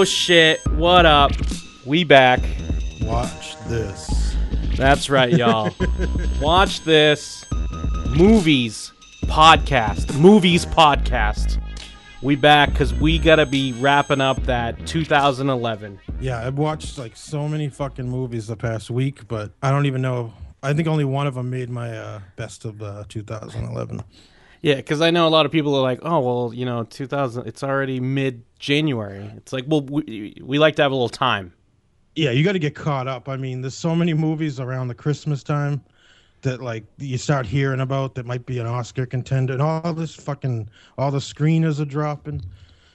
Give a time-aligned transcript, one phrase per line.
[0.00, 1.30] Oh shit, what up?
[1.84, 2.40] We back.
[3.02, 4.34] Watch this.
[4.74, 5.74] That's right, y'all.
[6.40, 7.44] Watch this
[8.08, 8.92] movies
[9.24, 10.18] podcast.
[10.18, 11.62] Movies podcast.
[12.22, 16.00] We back because we gotta be wrapping up that 2011.
[16.18, 20.00] Yeah, I've watched like so many fucking movies the past week, but I don't even
[20.00, 20.32] know.
[20.62, 24.02] I think only one of them made my uh, best of uh, 2011.
[24.62, 27.46] Yeah, because I know a lot of people are like, oh well, you know, 2000.
[27.46, 29.30] It's already mid January.
[29.36, 31.52] It's like, well, we, we like to have a little time.
[32.14, 33.28] Yeah, you got to get caught up.
[33.28, 35.82] I mean, there's so many movies around the Christmas time
[36.42, 40.14] that like you start hearing about that might be an Oscar contender, and all this
[40.14, 42.42] fucking all the screeners are dropping.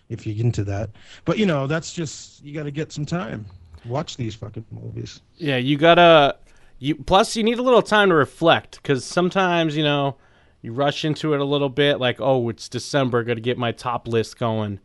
[0.07, 0.91] If you're into that,
[1.23, 3.43] but you know, that's just you got to get some time.
[3.85, 5.21] Watch these fucking movies.
[5.37, 6.37] Yeah, you gotta.
[6.77, 10.17] You plus you need a little time to reflect because sometimes you know
[10.65, 13.71] you rush into it a little bit, like oh it's December, got to get my
[13.71, 14.79] top list going,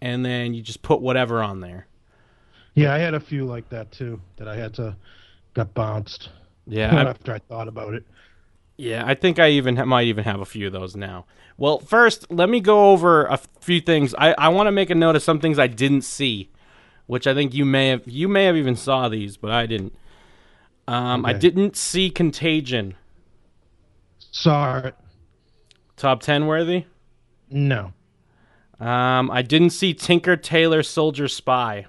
[0.00, 1.88] and then you just put whatever on there.
[2.74, 4.96] Yeah, I had a few like that too that I had to
[5.54, 6.30] got bounced.
[6.66, 8.06] Yeah, I, after I thought about it.
[8.76, 11.26] yeah, I think I even ha- might even have a few of those now.
[11.58, 14.14] Well, first let me go over a few things.
[14.16, 16.50] I I want to make a note of some things I didn't see,
[17.06, 19.92] which I think you may have you may have even saw these, but I didn't.
[20.88, 22.94] Um, I didn't see Contagion.
[24.30, 24.94] Saw it.
[25.96, 26.84] Top ten worthy.
[27.50, 27.92] No.
[28.78, 31.86] Um, I didn't see Tinker Tailor Soldier Spy.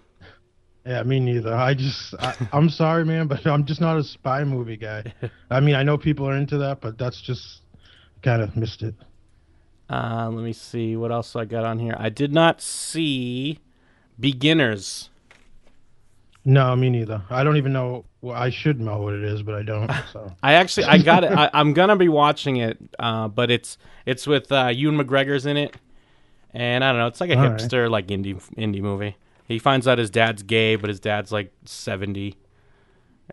[0.85, 1.53] Yeah, me neither.
[1.53, 5.03] I just, I, I'm sorry, man, but I'm just not a spy movie guy.
[5.49, 7.61] I mean, I know people are into that, but that's just
[8.21, 8.95] kind of missed it.
[9.89, 11.95] Uh, let me see what else I got on here.
[11.99, 13.59] I did not see
[14.19, 15.09] Beginners.
[16.47, 17.21] No, me neither.
[17.29, 18.05] I don't even know.
[18.21, 19.91] Well, I should know what it is, but I don't.
[20.13, 21.31] So I actually I got it.
[21.33, 25.57] I, I'm gonna be watching it, uh, but it's it's with uh, Ewan McGregor's in
[25.57, 25.75] it,
[26.53, 27.07] and I don't know.
[27.07, 27.59] It's like a All right.
[27.59, 29.17] hipster like indie indie movie.
[29.45, 32.37] He finds out his dad's gay, but his dad's like seventy.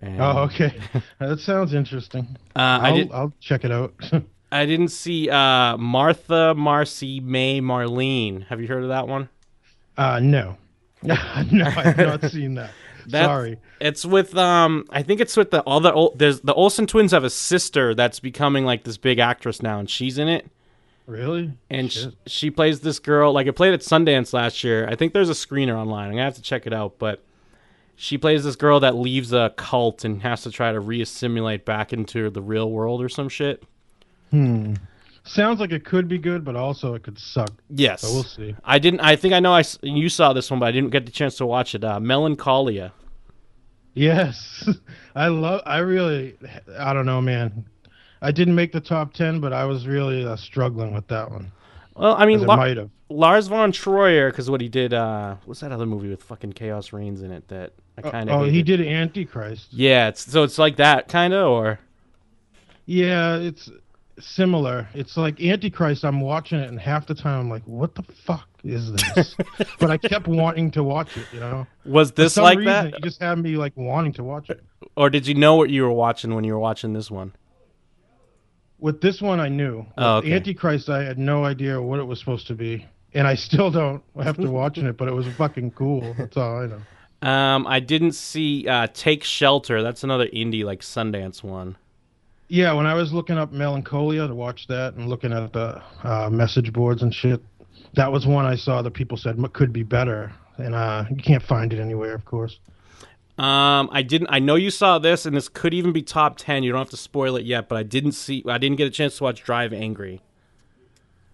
[0.02, 0.76] And, oh, okay.
[1.20, 2.36] that sounds interesting.
[2.56, 3.12] Uh, I'll, did.
[3.12, 3.94] I'll check it out.
[4.50, 8.44] I didn't see uh, Martha, Marcy, May, Marlene.
[8.48, 9.28] Have you heard of that one?
[9.96, 10.56] uh, no,
[11.04, 12.70] no, I've not seen that.
[13.08, 13.58] That- Sorry.
[13.80, 17.12] It's with um, I think it's with the all the Ol- there's the Olsen twins
[17.12, 20.46] have a sister that's becoming like this big actress now, and she's in it,
[21.06, 21.52] Really?
[21.68, 22.14] and sh- Shit.
[22.26, 23.32] she plays this girl.
[23.32, 24.88] Like it played at Sundance last year.
[24.88, 26.06] I think there's a screener online.
[26.06, 27.20] I'm gonna have to check it out, but
[27.96, 31.92] she plays this girl that leaves a cult and has to try to reassimilate back
[31.92, 33.62] into the real world or some shit.
[34.30, 34.74] Hmm.
[35.26, 37.50] Sounds like it could be good, but also it could suck.
[37.70, 38.54] Yes, So we'll see.
[38.62, 39.00] I didn't.
[39.00, 39.54] I think I know.
[39.54, 41.82] I you saw this one, but I didn't get the chance to watch it.
[41.82, 42.92] Uh, Melancholia.
[43.94, 44.68] Yes,
[45.14, 45.62] I love.
[45.64, 46.36] I really.
[46.78, 47.64] I don't know, man.
[48.20, 51.52] I didn't make the top ten, but I was really uh, struggling with that one.
[51.96, 52.90] Well, I mean, La- might have.
[53.08, 54.92] Lars von Trier, because what he did.
[54.92, 58.40] Uh, what's that other movie with fucking Chaos Reigns in it that I kind of.
[58.40, 59.68] Oh, he did Antichrist.
[59.72, 61.78] Yeah, it's, so it's like that kind of, or
[62.86, 63.70] Yeah, it's
[64.18, 64.88] similar.
[64.94, 66.04] It's like Antichrist.
[66.04, 69.36] I'm watching it, and half the time I'm like, "What the fuck is this?"
[69.78, 71.26] but I kept wanting to watch it.
[71.32, 74.50] You know, was this like reason, that, You just had me like wanting to watch
[74.50, 74.62] it.
[74.96, 77.34] or did you know what you were watching when you were watching this one?
[78.78, 79.86] With this one, I knew.
[79.96, 80.32] Oh, okay.
[80.32, 84.02] Antichrist, I had no idea what it was supposed to be, and I still don't
[84.20, 84.96] after watching it.
[84.96, 86.14] But it was fucking cool.
[86.18, 86.80] That's all I know.
[87.22, 89.82] Um, I didn't see uh, Take Shelter.
[89.82, 91.76] That's another indie like Sundance one.
[92.48, 96.28] Yeah, when I was looking up Melancholia to watch that and looking at the uh,
[96.30, 97.42] message boards and shit,
[97.94, 101.42] that was one I saw that people said could be better, and uh, you can't
[101.42, 102.58] find it anywhere, of course.
[103.38, 104.28] Um, I didn't.
[104.30, 106.62] I know you saw this, and this could even be top ten.
[106.62, 108.44] You don't have to spoil it yet, but I didn't see.
[108.46, 110.20] I didn't get a chance to watch Drive Angry.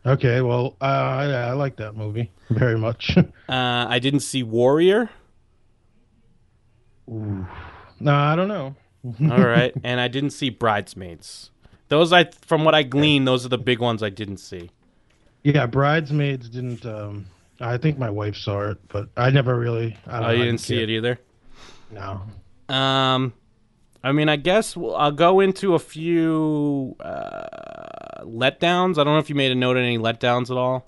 [0.06, 3.16] Okay, well, uh, yeah, I like that movie very much.
[3.48, 5.10] Uh, I didn't see Warrior.
[7.08, 7.44] no,
[8.14, 8.76] I don't know.
[9.04, 11.50] All right, and I didn't see Bridesmaids.
[11.88, 14.70] Those I, from what I gleaned, those are the big ones I didn't see.
[15.42, 16.84] Yeah, Bridesmaids didn't.
[16.84, 17.26] Um,
[17.60, 19.96] I think my wife saw it, but I never really.
[20.06, 21.18] I don't Oh, you didn't see it either.
[21.90, 22.22] No.
[22.74, 23.32] Um,
[24.04, 28.92] I mean, I guess we'll, I'll go into a few uh, letdowns.
[28.98, 30.86] I don't know if you made a note of any letdowns at all.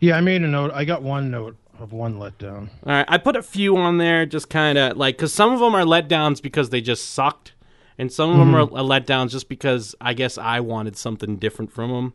[0.00, 0.72] Yeah, I made a note.
[0.74, 2.68] I got one note of one letdown.
[2.84, 5.60] All right, I put a few on there, just kind of like because some of
[5.60, 7.52] them are letdowns because they just sucked,
[7.98, 11.90] and some of them are letdowns just because I guess I wanted something different from
[11.90, 12.12] them.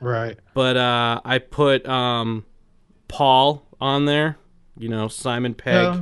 [0.00, 0.38] Right.
[0.54, 2.44] But uh, I put um,
[3.08, 4.38] Paul on there.
[4.78, 5.74] You know, Simon Pegg.
[5.74, 6.00] Yeah,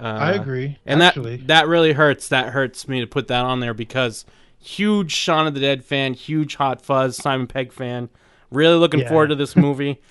[0.00, 0.78] Uh, I agree.
[0.86, 1.36] and actually.
[1.36, 2.28] that that really hurts.
[2.28, 4.24] That hurts me to put that on there because
[4.58, 8.08] huge Shaun of the Dead fan, huge Hot Fuzz Simon Pegg fan.
[8.50, 9.08] Really looking Yeah.
[9.10, 10.00] forward to this movie.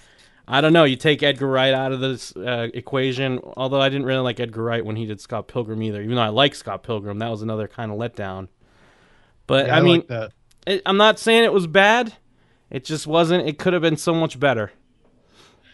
[0.51, 0.83] I don't know.
[0.83, 3.39] You take Edgar Wright out of this uh, equation.
[3.55, 6.01] Although I didn't really like Edgar Wright when he did Scott Pilgrim either.
[6.01, 8.49] Even though I like Scott Pilgrim, that was another kind of letdown.
[9.47, 10.31] But Yeah, I, mean, like
[10.67, 12.13] it, I'm not saying it was bad.
[12.69, 13.47] It just wasn't.
[13.47, 14.73] It could have been so much better.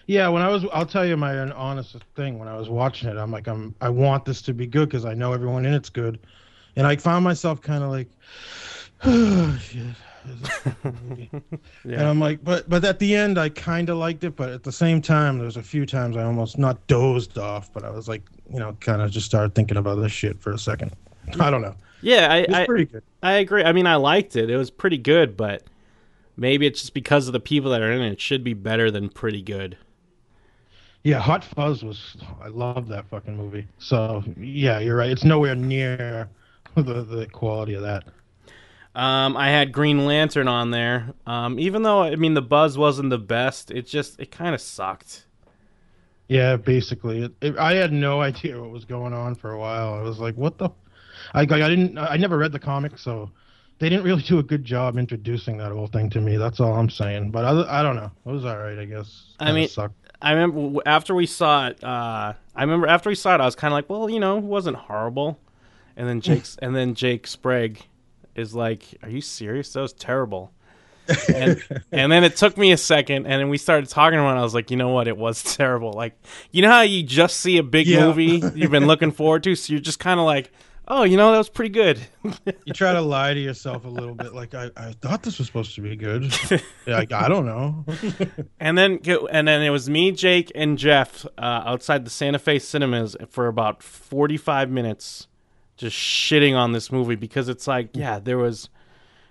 [0.06, 2.38] Yeah, when I was, I'll tell you my honest thing.
[2.38, 5.06] When I was watching it, I'm like, I'm, I want this to be good because
[5.06, 6.19] I know everyone in it's good,
[6.75, 8.07] and I found myself kind of like,
[9.06, 9.88] oh, shit.
[10.29, 11.29] Is this a fucking movie?"
[11.83, 14.63] And I'm like, but, but at the end, I kind of liked it, but at
[14.63, 18.07] the same time, there's a few times I almost not dozed off, but I was
[18.07, 20.91] like, you know, kind of just started thinking about this shit for a second.
[21.39, 21.75] I don't know.
[22.01, 23.03] Yeah, I, I, pretty good.
[23.24, 23.63] I agree.
[23.63, 24.50] I mean, I liked it.
[24.50, 25.63] It was pretty good, but
[26.38, 28.13] maybe it's just because of the people that are in it.
[28.13, 29.77] It should be better than pretty good.
[31.03, 32.18] Yeah, Hot Fuzz was.
[32.41, 33.68] I love that fucking movie.
[33.79, 35.09] So yeah, you're right.
[35.09, 36.29] It's nowhere near
[36.75, 38.03] the the quality of that.
[38.98, 41.14] Um, I had Green Lantern on there.
[41.28, 44.60] Um, even though I mean the buzz wasn't the best, it just it kind of
[44.60, 45.26] sucked.
[46.28, 49.94] Yeah, basically, it, it, I had no idea what was going on for a while.
[49.94, 50.70] I was like, "What the?"
[51.36, 51.98] I I didn't.
[52.00, 53.30] I never read the comic, so
[53.78, 56.38] they didn't really do a good job introducing that whole thing to me.
[56.38, 57.30] That's all I'm saying.
[57.30, 58.12] But I, I don't know.
[58.26, 59.36] It was all right, I guess.
[59.40, 59.94] I Kinda mean- sucked.
[60.20, 61.84] I remember after we saw it.
[61.84, 64.40] Uh, I remember after we saw it, I was kind of like, well, you know,
[64.40, 65.40] it wasn't horrible.
[65.96, 67.84] And then Jake's and then Jake Sprague
[68.38, 69.74] is like, "Are you serious?
[69.74, 70.51] That was terrible."
[71.34, 74.36] and, and then it took me a second, and then we started talking about.
[74.36, 74.39] it.
[74.39, 75.07] I was like, you know what?
[75.07, 75.94] It was terrible.
[75.94, 78.06] Like, you know how you just see a big Yeah.
[78.07, 80.51] movie you've been looking forward to, so you're just kind of like,
[80.89, 82.00] oh, you know, that was pretty good.
[82.66, 84.34] you try to lie to yourself a little bit.
[84.34, 86.30] Like I, I thought this was supposed to be good.
[86.86, 87.86] like, I don't know.
[88.60, 89.00] And then
[89.31, 93.48] and then it was me, Jake, and Jeff uh, outside the Santa Fe cinemas for
[93.48, 95.28] about forty five minutes,
[95.77, 98.69] just shitting on this movie because it's like, yeah, there was,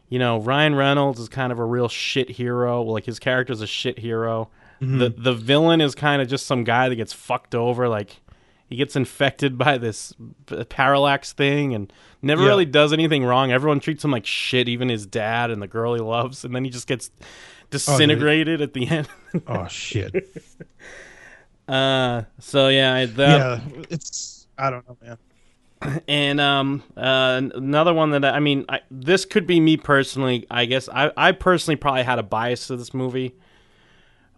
[0.09, 2.83] you know, Ryan Reynolds is kind of a real shit hero.
[2.83, 4.49] Like his character's a shit hero.
[4.81, 7.89] The the villain is kind of just some guy that gets fucked over.
[7.89, 8.21] Like
[8.69, 10.13] he gets infected by this
[10.69, 11.91] parallax thing and
[12.21, 12.49] never Yeah.
[12.49, 13.51] really does anything wrong.
[13.53, 16.63] Everyone treats him like shit, even his dad and the girl he loves, and then
[16.65, 17.11] he just gets
[17.71, 19.09] disintegrated at the end.
[19.47, 20.15] Oh shit.
[21.69, 24.47] Uh, so yeah, I- that, yeah, it's.
[24.57, 25.19] I don't know, man.
[26.09, 30.47] And um, uh, another one that I, I mean, I, this could be me personally.
[30.51, 33.35] I guess I, I personally probably had a bias to this movie,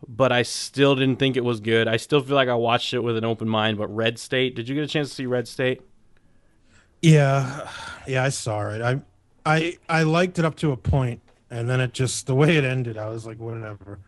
[0.06, 1.88] but I still didn't think it was good.
[1.88, 3.78] I still feel like I watched it with an open mind.
[3.78, 5.82] But Red State, did you get a chance to see Red State?
[7.02, 7.70] Yeah,
[8.06, 8.82] yeah, I saw it.
[8.82, 9.00] I,
[9.46, 12.64] I, I liked it up to a point, and then it just the way it
[12.64, 12.98] ended.
[12.98, 14.00] I was like, whatever.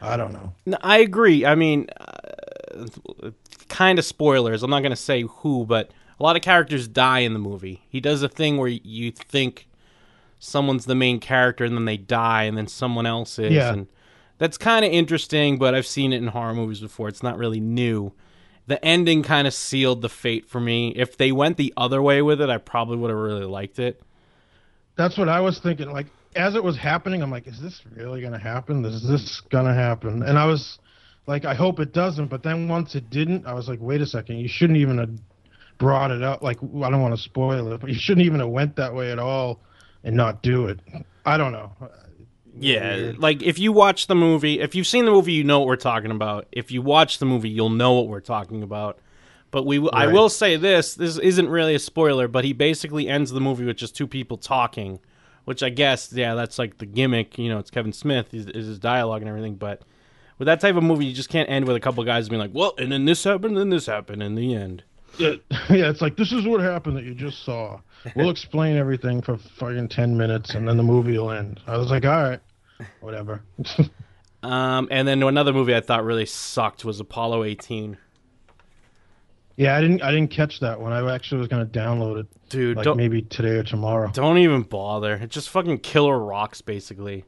[0.00, 0.52] I don't know.
[0.66, 1.46] No, I agree.
[1.46, 3.30] I mean, uh,
[3.68, 4.64] kind of spoilers.
[4.64, 5.92] I'm not going to say who, but
[6.22, 7.82] a lot of characters die in the movie.
[7.88, 9.66] He does a thing where you think
[10.38, 13.52] someone's the main character and then they die and then someone else is.
[13.52, 13.72] Yeah.
[13.72, 13.88] And
[14.38, 17.08] that's kind of interesting, but I've seen it in horror movies before.
[17.08, 18.12] It's not really new.
[18.68, 20.90] The ending kind of sealed the fate for me.
[20.90, 24.00] If they went the other way with it, I probably would have really liked it.
[24.94, 25.90] That's what I was thinking.
[25.90, 28.84] Like as it was happening, I'm like, is this really gonna happen?
[28.84, 30.22] Is this gonna happen?
[30.22, 30.78] And I was
[31.26, 32.28] like, I hope it doesn't.
[32.28, 35.10] But then once it didn't, I was like, wait a second, you shouldn't even have
[35.82, 36.42] brought it up.
[36.42, 39.10] Like I don't want to spoil it, but you shouldn't even have went that way
[39.10, 39.60] at all
[40.04, 40.78] and not do it.
[41.26, 41.72] I don't know.
[42.56, 43.18] Yeah, Weird.
[43.18, 45.76] like if you watch the movie, if you've seen the movie, you know what we're
[45.76, 46.46] talking about.
[46.52, 49.00] If you watch the movie, you'll know what we're talking about.
[49.50, 53.32] But we, I will say this: this isn't really a spoiler, but he basically ends
[53.32, 55.00] the movie with just two people talking,
[55.46, 57.38] which I guess, yeah, that's like the gimmick.
[57.38, 59.56] You know, it's Kevin Smith is, is his dialogue and everything.
[59.56, 59.82] But
[60.38, 62.52] with that type of movie, you just can't end with a couple guys being like,
[62.54, 64.84] "Well, and then this happened, and then this happened," in the end.
[65.18, 65.34] Yeah,
[65.70, 67.80] yeah, it's like this is what happened that you just saw.
[68.16, 71.60] We'll explain everything for fucking ten minutes, and then the movie will end.
[71.66, 72.40] I was like, all right,
[73.00, 73.42] whatever.
[74.42, 77.96] Um, and then another movie I thought really sucked was Apollo 18.
[79.56, 80.92] yeah, I didn't, I didn't catch that one.
[80.92, 84.10] I actually was gonna download it, Dude, like don't maybe today or tomorrow.
[84.12, 85.14] Don't even bother.
[85.14, 87.24] It's just fucking killer rocks, basically.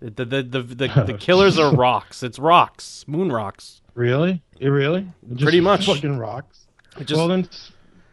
[0.00, 2.22] The the the the, the killers are rocks.
[2.22, 3.82] It's rocks, moon rocks.
[3.94, 4.42] Really?
[4.60, 5.08] It really?
[5.30, 5.86] Just Pretty much.
[5.86, 6.61] Fucking rocks.
[6.98, 7.48] Just well then,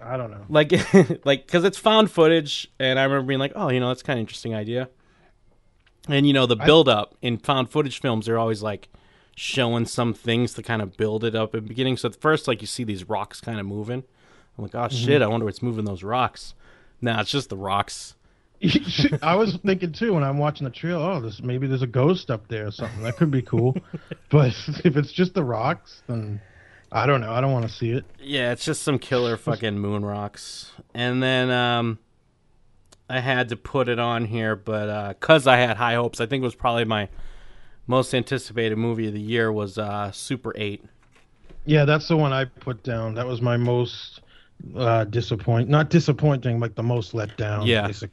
[0.01, 0.45] I don't know.
[0.49, 0.71] like
[1.25, 4.17] like because it's found footage, and I remember being like, oh, you know, that's kind
[4.17, 4.89] of interesting idea.
[6.07, 8.89] And you know, the build up in found footage films, they're always like
[9.35, 11.97] showing some things to kind of build it up at the beginning.
[11.97, 14.03] So at first, like you see these rocks kind of moving.
[14.57, 14.95] I'm like, oh mm-hmm.
[14.95, 16.53] shit, I wonder what's moving those rocks.
[17.01, 18.15] Nah, it's just the rocks.
[19.21, 20.99] I was thinking too when I'm watching the trail.
[20.99, 23.03] Oh, this maybe there's a ghost up there or something.
[23.03, 23.77] That could be cool.
[24.29, 26.41] but if it's just the rocks, then
[26.91, 27.31] I don't know.
[27.31, 28.05] I don't want to see it.
[28.19, 30.71] Yeah, it's just some killer fucking moon rocks.
[30.93, 31.99] And then um
[33.09, 36.25] I had to put it on here, but uh cuz I had high hopes, I
[36.25, 37.09] think it was probably my
[37.87, 40.83] most anticipated movie of the year was uh, Super Eight.
[41.65, 43.15] Yeah, that's the one I put down.
[43.15, 44.21] That was my most
[44.75, 47.65] uh disappoint not disappointing, like the most let down.
[47.67, 47.87] Yeah.
[47.87, 48.11] basic-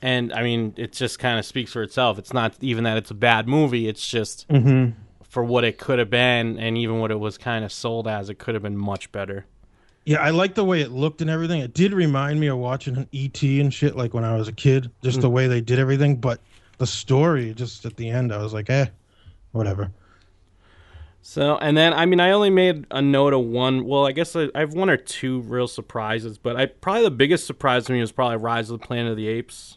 [0.00, 2.18] And I mean, it just kind of speaks for itself.
[2.18, 3.88] It's not even that it's a bad movie.
[3.88, 4.94] It's just Mhm.
[5.28, 8.30] For what it could have been, and even what it was kind of sold as,
[8.30, 9.46] it could have been much better.
[10.04, 11.60] Yeah, I like the way it looked and everything.
[11.60, 14.52] It did remind me of watching an ET and shit like when I was a
[14.52, 14.90] kid.
[15.02, 16.40] Just the way they did everything, but
[16.78, 18.86] the story just at the end I was like, "Eh,
[19.52, 19.90] whatever."
[21.20, 23.84] So, and then I mean, I only made a note of one.
[23.84, 27.10] Well, I guess I, I have one or two real surprises, but I probably the
[27.10, 29.76] biggest surprise to me was probably Rise of the Planet of the Apes.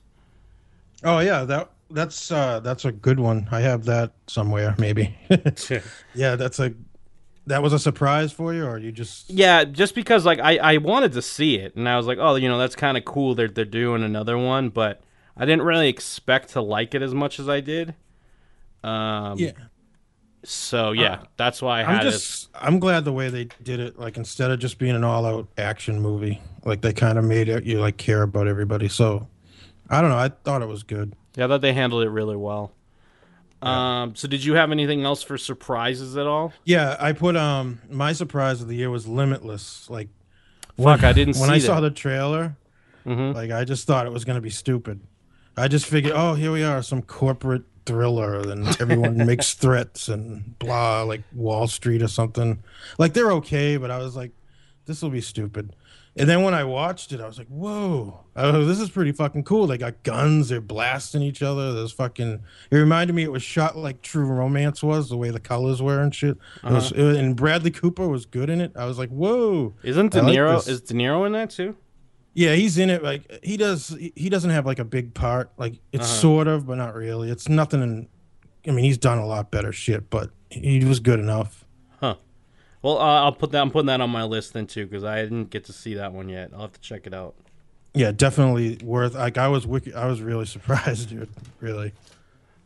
[1.04, 3.48] Oh yeah, that that's uh that's a good one.
[3.52, 5.16] I have that somewhere maybe.
[6.16, 6.74] yeah, that's a
[7.48, 10.78] that was a surprise for you or you just Yeah, just because like I, I
[10.78, 13.36] wanted to see it, and I was like, oh, you know, that's kind of cool.
[13.36, 15.02] They're they're doing another one, but
[15.36, 17.96] I didn't really expect to like it as much as I did.
[18.84, 19.52] Um, Yeah.
[20.44, 23.80] So yeah, Uh, that's why I I'm had just I'm glad the way they did
[23.80, 27.48] it like instead of just being an all-out action movie, like they kind of made
[27.48, 28.88] it you like care about everybody.
[28.88, 29.28] So
[29.90, 31.14] I don't know, I thought it was good.
[31.36, 32.72] Yeah, I thought they handled it really well.
[33.62, 36.52] Um, so did you have anything else for surprises at all?
[36.66, 39.88] Yeah, I put um my surprise of the year was Limitless.
[39.90, 40.10] Like
[40.82, 41.66] Fuck, I didn't when I that.
[41.66, 42.56] saw the trailer,
[43.06, 43.36] Mhm.
[43.36, 45.02] like I just thought it was gonna be stupid.
[45.56, 50.58] I just figured, oh, here we are, some corporate thriller, and everyone makes threats and
[50.58, 52.64] blah, like Wall Street or something.
[52.98, 54.32] Like they're okay, but I was like,
[54.88, 55.76] this will be stupid.
[56.18, 59.46] And then when I watched it, I was like, whoa, oh, this is pretty fucking
[59.46, 59.66] cool.
[59.66, 61.72] They got guns, they're blasting each other.
[61.74, 62.42] There's fucking.
[62.70, 66.02] It reminded me it was shot like True Romance was, the way the colors were
[66.02, 66.38] and shit.
[66.66, 68.74] It was, it and Bradley Cooper was good in it.
[68.76, 69.74] I was like, whoa.
[69.84, 71.78] Isn't De I like Niro is De Niro in that too?
[72.34, 73.04] Yeah, he's in it.
[73.04, 73.96] Like he does.
[74.16, 75.52] he- doesn't have like a big part.
[75.58, 76.20] Like it's Uh-huh.
[76.22, 77.30] sort of, but not really.
[77.32, 77.82] It's nothing.
[77.82, 78.08] In,
[78.68, 81.66] I mean, he's done a lot better shit, but he was good enough.
[82.82, 83.62] Well, uh, I'll put that.
[83.62, 86.14] I'm putting that on my list then too because I didn't get to see that
[86.14, 86.52] one yet.
[86.54, 87.36] I'll have to check it out.
[87.94, 89.16] Yeah, definitely worth.
[89.16, 89.94] Like I was wicked.
[89.94, 91.30] I was really surprised, dude.
[91.60, 91.94] Really.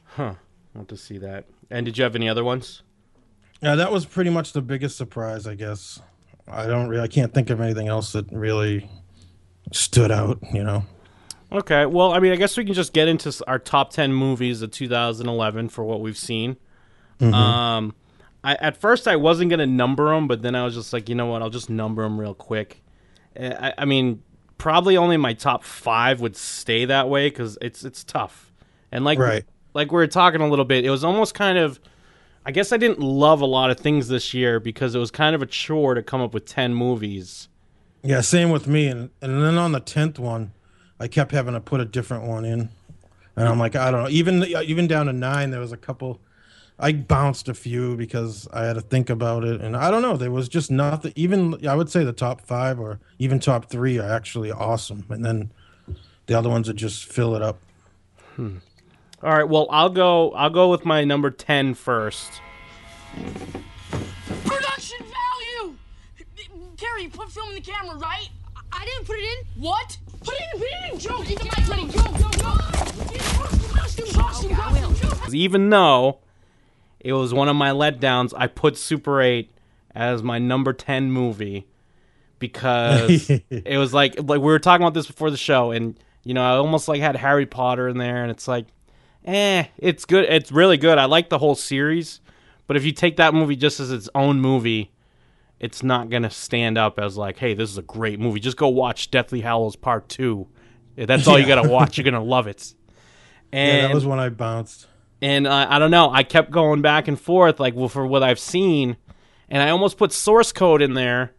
[0.05, 0.35] Huh.
[0.75, 1.45] I'll to see that.
[1.69, 2.81] And did you have any other ones?
[3.61, 5.99] Yeah, that was pretty much the biggest surprise, I guess.
[6.47, 7.01] I don't really.
[7.01, 8.89] I can't think of anything else that really
[9.71, 10.39] stood out.
[10.53, 10.85] You know.
[11.51, 11.85] Okay.
[11.85, 14.71] Well, I mean, I guess we can just get into our top 10 movies of
[14.71, 16.57] 2011 for what we've seen.
[17.21, 17.95] Um,
[18.45, 21.09] I, at first, I wasn't going to number them, but then I was just like,
[21.09, 21.41] you know what?
[21.41, 22.83] I'll just number them real quick.
[23.39, 24.21] Uh, I, I mean,
[24.57, 28.51] probably only my top five would stay that way because it's it's tough.
[28.91, 29.43] And like Right.
[29.73, 31.79] like we were talking a little bit, it was almost kind of.
[32.47, 35.35] I guess I didn't love a lot of things this year because it was kind
[35.35, 37.49] of a chore to come up with 10 movies.
[38.03, 38.85] Yeah, same with me.
[38.87, 40.53] And and then on the tenth one,
[40.99, 42.69] I kept having to put a different one in,
[43.35, 44.09] and I'm like, I don't know.
[44.09, 46.21] Even even down to nine, there was a couple.
[46.77, 50.17] I bounced a few because I had to think about it, and I don't know.
[50.17, 51.13] There was just nothing.
[51.15, 55.23] Even I would say the top five or even top three are actually awesome, and
[55.23, 55.51] then
[56.25, 57.59] the other ones would just fill it up.
[58.35, 58.57] Hmm.
[59.23, 62.41] All right, well, I'll go I'll go with my number 10 first.
[64.43, 65.75] Production value!
[66.75, 68.29] Gary, you put film in the camera, right?
[68.55, 69.61] I, I didn't put it in.
[69.63, 69.97] What?
[70.25, 71.23] Put it in, put it in, Joe.
[71.23, 71.85] Get the mic ready.
[71.87, 72.51] Go, go, go.
[73.73, 75.33] Costume, costume, costume, Joe.
[75.33, 76.19] Even though
[77.05, 79.51] it was one of my letdowns, I put Super 8
[79.93, 81.67] as my number 10 movie
[82.39, 86.33] because it was like like we were talking about this before the show and you
[86.33, 88.65] know, I almost like had Harry Potter in there and it's like
[89.23, 90.25] eh, it's good.
[90.25, 90.97] It's really good.
[90.97, 92.21] I like the whole series,
[92.65, 94.91] but if you take that movie just as its own movie,
[95.59, 98.39] it's not going to stand up as like, hey, this is a great movie.
[98.39, 100.47] Just go watch Deathly Hallows Part 2.
[100.97, 101.97] That's all you got to watch.
[101.97, 102.73] You're going to love it.
[103.51, 104.87] And Yeah, that was when I bounced.
[105.21, 106.11] And uh, I don't know.
[106.11, 108.97] I kept going back and forth, like well, for what I've seen,
[109.49, 111.33] and I almost put source code in there,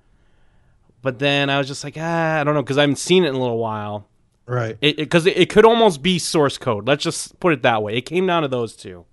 [1.03, 3.29] but then I was just like, ah, I don't know, because I haven't seen it
[3.29, 4.09] in a little while.
[4.47, 4.79] Right.
[4.81, 6.87] It because it, it, could almost be source code.
[6.87, 7.97] Let's just put it that way.
[7.97, 9.05] It came down to those two.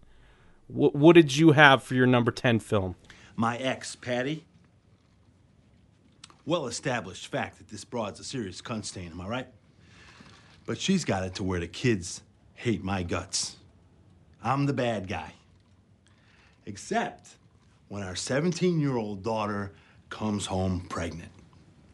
[0.68, 2.96] Wh- what did you have for your number ten film?
[3.36, 4.46] My ex, Patty.
[6.46, 9.48] Well established fact that this broad's a serious cunt stain, am I right?
[10.66, 12.22] But she's got it to where the kids
[12.54, 13.58] hate my guts.
[14.44, 15.34] I'm the bad guy.
[16.66, 17.38] Except
[17.88, 19.72] when our 17 year old daughter
[20.10, 21.32] comes home pregnant.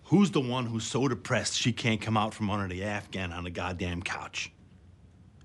[0.06, 3.44] Who's the one who's so depressed she can't come out from under the Afghan on
[3.44, 4.52] the goddamn couch?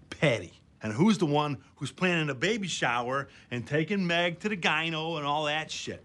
[0.08, 0.54] Patty.
[0.82, 5.16] And who's the one who's planning a baby shower and taking Meg to the gyno
[5.18, 6.02] and all that shit?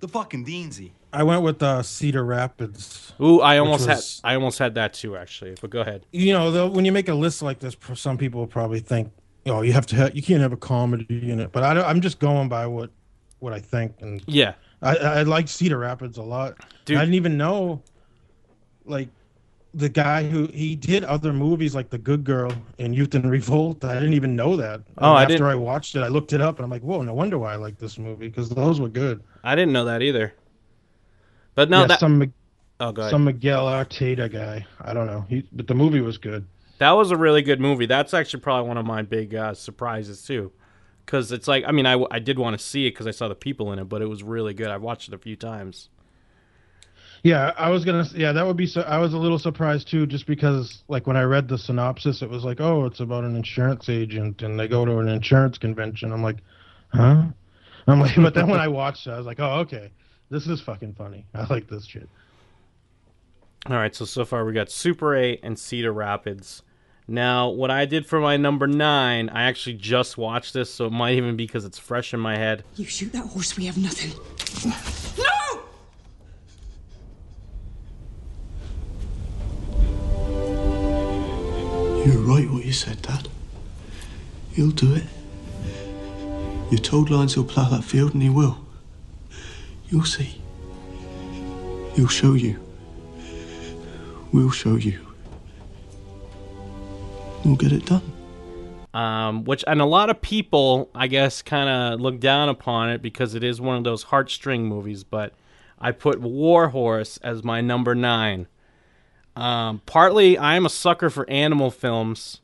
[0.00, 0.92] The fucking Deansy.
[1.12, 3.12] I went with uh, Cedar Rapids.
[3.20, 5.54] Ooh, I almost was- had I almost had that too, actually.
[5.60, 6.06] But go ahead.
[6.12, 9.10] you know, though, when you make a list like this, some people probably think
[9.44, 11.50] you know you have to have you can't have a comedy in it.
[11.52, 12.90] But I I'm just going by what
[13.40, 14.54] what I think, and Yeah.
[14.82, 16.56] I I like Cedar Rapids a lot.
[16.84, 16.96] Dude.
[16.96, 17.82] I didn't even know,
[18.84, 19.08] like,
[19.74, 23.84] the guy who he did other movies like The Good Girl and Youth in Revolt.
[23.84, 24.80] I didn't even know that.
[24.98, 27.02] Oh, I after didn't- I watched it, I looked it up and I'm like, whoa,
[27.02, 29.22] no wonder why I like this movie because those were good.
[29.44, 30.34] I didn't know that either.
[31.54, 32.32] But no, yeah, that some
[32.80, 33.10] oh, go ahead.
[33.10, 34.66] some Miguel Arteta guy.
[34.80, 35.24] I don't know.
[35.28, 36.46] He but the movie was good.
[36.78, 37.86] That was a really good movie.
[37.86, 40.52] That's actually probably one of my big uh, surprises too,
[41.04, 43.28] because it's like I mean I, I did want to see it because I saw
[43.28, 44.68] the people in it, but it was really good.
[44.68, 45.88] I've watched it a few times.
[47.22, 48.06] Yeah, I was gonna.
[48.14, 48.66] Yeah, that would be.
[48.66, 52.22] So, I was a little surprised too, just because like when I read the synopsis,
[52.22, 55.58] it was like, oh, it's about an insurance agent and they go to an insurance
[55.58, 56.12] convention.
[56.12, 56.38] I'm like,
[56.94, 57.24] huh?
[57.86, 59.90] I'm like, but then when I watched it, I was like, oh, okay,
[60.30, 61.26] this is fucking funny.
[61.34, 62.08] I like this shit.
[63.66, 66.62] All right, so so far we got Super 8 and Cedar Rapids.
[67.06, 70.92] Now, what I did for my number nine, I actually just watched this, so it
[70.92, 72.62] might even be because it's fresh in my head.
[72.76, 74.12] You shoot that horse, we have nothing.
[75.18, 75.60] No!
[82.06, 83.28] You're right what you said, Dad.
[84.52, 85.04] He'll do it.
[86.70, 88.58] You told Lyons he'll plough that field, and he will.
[89.90, 90.40] You'll see.
[91.94, 92.58] He'll show you.
[94.32, 95.06] We'll show you.
[97.44, 98.02] We'll get it done.
[98.94, 103.02] um, which and a lot of people, I guess, kind of look down upon it
[103.02, 105.04] because it is one of those heartstring movies.
[105.04, 105.32] But
[105.78, 108.46] I put War Horse as my number nine.
[109.36, 112.40] Um, partly, I am a sucker for animal films.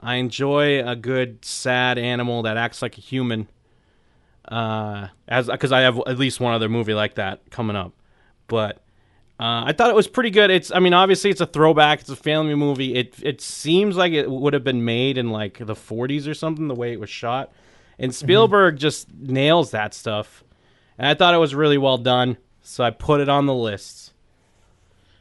[0.00, 3.48] I enjoy a good sad animal that acts like a human.
[4.46, 7.92] Uh, as because I have at least one other movie like that coming up,
[8.48, 8.82] but
[9.38, 10.50] uh, I thought it was pretty good.
[10.50, 12.00] It's, I mean, obviously it's a throwback.
[12.00, 12.94] It's a family movie.
[12.94, 16.68] It it seems like it would have been made in like the 40s or something.
[16.68, 17.52] The way it was shot,
[17.98, 20.44] and Spielberg just nails that stuff.
[20.98, 24.12] And I thought it was really well done, so I put it on the list.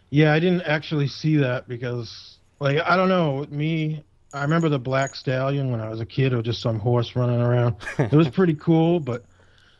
[0.09, 3.45] Yeah, I didn't actually see that because, like, I don't know.
[3.49, 6.33] Me, I remember the Black Stallion when I was a kid.
[6.33, 7.75] or just some horse running around.
[7.97, 9.25] it was pretty cool, but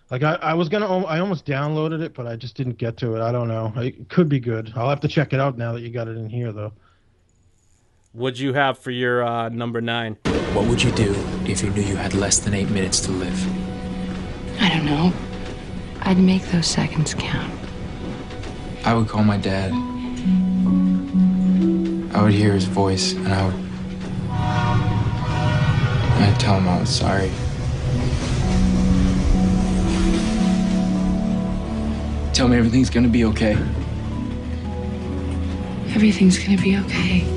[0.10, 3.16] like, I, I was gonna, I almost downloaded it, but I just didn't get to
[3.16, 3.22] it.
[3.22, 3.72] I don't know.
[3.78, 4.74] It could be good.
[4.76, 6.74] I'll have to check it out now that you got it in here, though.
[8.12, 10.18] What'd you have for your uh, number nine?
[10.54, 14.62] What would you do if you knew you had less than eight minutes to live?
[14.62, 15.14] I don't know.
[16.02, 17.54] I'd make those seconds count.
[18.84, 19.72] I would call my dad.
[22.14, 23.71] I would hear his voice, and I would.
[26.24, 27.32] I'd tell him I was sorry.
[32.34, 33.58] Tell me everything's gonna be okay.
[35.94, 37.28] Everything's gonna be okay.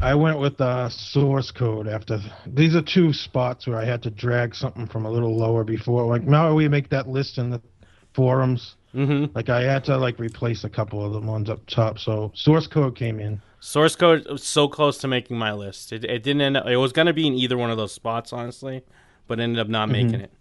[0.00, 2.20] I went with uh, source code after.
[2.46, 6.06] These are two spots where I had to drag something from a little lower before.
[6.06, 7.60] Like now we make that list in the
[8.14, 8.76] forums.
[8.94, 9.34] Mm-hmm.
[9.34, 11.98] Like I had to like replace a couple of the ones up top.
[11.98, 13.42] So source code came in.
[13.60, 15.92] Source code was so close to making my list.
[15.92, 16.66] It, it didn't end up.
[16.66, 18.82] It was gonna be in either one of those spots, honestly,
[19.26, 20.06] but ended up not mm-hmm.
[20.06, 20.32] making it.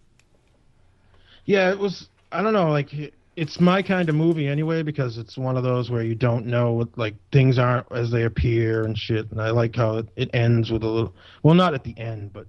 [1.45, 2.09] Yeah, it was.
[2.31, 2.69] I don't know.
[2.69, 2.93] Like
[3.37, 6.73] it's my kind of movie anyway because it's one of those where you don't know
[6.73, 9.31] what like things aren't as they appear and shit.
[9.31, 11.13] And I like how it, it ends with a little.
[11.43, 12.47] Well, not at the end, but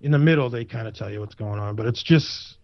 [0.00, 1.76] in the middle they kind of tell you what's going on.
[1.76, 2.56] But it's just.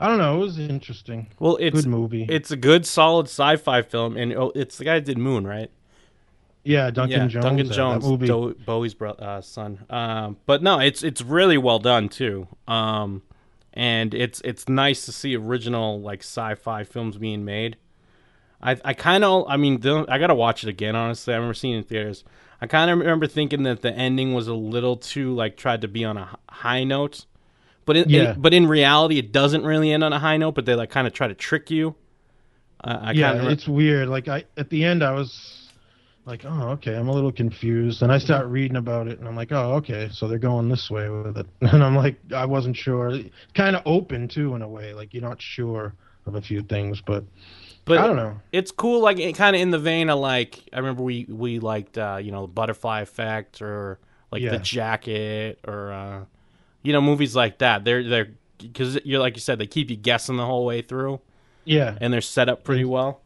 [0.00, 0.36] I don't know.
[0.36, 1.28] It was interesting.
[1.38, 2.26] Well, it's Good movie.
[2.28, 5.70] It's a good, solid sci-fi film, and oh, it's the guy that did Moon, right?
[6.64, 7.44] Yeah, Duncan yeah, Jones.
[7.44, 8.26] Duncan Jones, movie.
[8.26, 9.80] Do- Bowie's bro- uh, son.
[9.90, 12.46] Um, but no, it's it's really well done too.
[12.68, 13.22] Um,
[13.74, 17.76] and it's it's nice to see original like sci-fi films being made.
[18.62, 20.94] I I kind of I mean I gotta watch it again.
[20.94, 22.22] Honestly, I remember seeing it in theaters.
[22.60, 25.88] I kind of remember thinking that the ending was a little too like tried to
[25.88, 27.24] be on a high note,
[27.86, 28.34] but in, Yeah.
[28.34, 30.54] in- but in reality, it doesn't really end on a high note.
[30.54, 31.96] But they like kind of try to trick you.
[32.84, 34.08] Uh, I yeah, it's weird.
[34.08, 35.61] Like I at the end, I was
[36.24, 38.02] like, oh, okay, I'm a little confused.
[38.02, 40.90] And I start reading about it, and I'm like, oh, okay, so they're going this
[40.90, 41.46] way with it.
[41.60, 43.18] And I'm like, I wasn't sure.
[43.54, 44.94] Kind of open too, in a way.
[44.94, 45.94] Like you're not sure
[46.26, 47.24] of a few things, but
[47.84, 48.40] But I don't know.
[48.52, 51.98] It's cool, like kind of in the vein of like I remember we we liked
[51.98, 53.98] uh, you know the Butterfly Effect or
[54.30, 54.50] like Yeah.
[54.52, 56.24] The Jacket or uh,
[56.82, 57.84] you know movies like that.
[57.84, 61.20] They're they're because you're like you said they keep you guessing the whole way through
[61.64, 63.21] Yeah, and they're set up pretty well.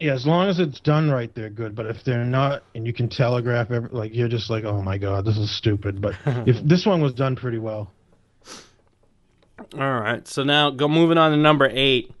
[0.00, 0.12] Yeah.
[0.12, 1.74] As long as it's done right, they're good.
[1.74, 4.98] But if they're not, and you can telegraph, every, like you're just like, oh my
[4.98, 6.00] god, this is stupid.
[6.00, 7.90] But if this one was done pretty well,
[9.74, 12.12] All right, so now go moving on to number eight.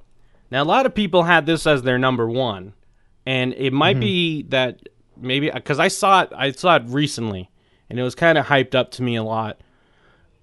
[0.50, 2.72] Now a lot of people had this as their number one,
[3.26, 4.00] and it might mm-hmm.
[4.00, 7.50] be that maybe because I saw it, I saw it recently,
[7.88, 9.60] and it was kind of hyped up to me a lot.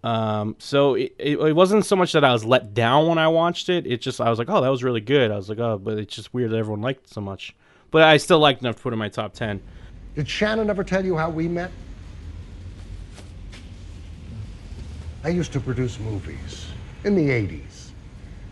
[0.06, 3.28] Um, so it, it, it wasn't so much that I was let down when I
[3.28, 3.88] watched it.
[3.88, 5.32] It just I was like, oh, that was really good.
[5.32, 7.56] I was like, oh, but it's just weird that everyone liked it so much.
[7.90, 9.64] But I still liked enough to put in my top ten.
[10.14, 11.72] Did Shannon ever tell you how we met?
[15.24, 16.68] I used to produce movies
[17.04, 17.90] in the 80s.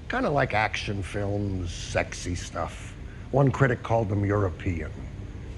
[0.08, 2.96] Kind of like action films, sexy stuff.
[3.30, 4.92] One critic called them European.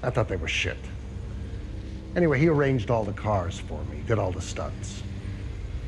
[0.02, 0.76] I thought they were shit.
[2.14, 5.02] Anyway, he arranged all the cars for me, did all the stunts.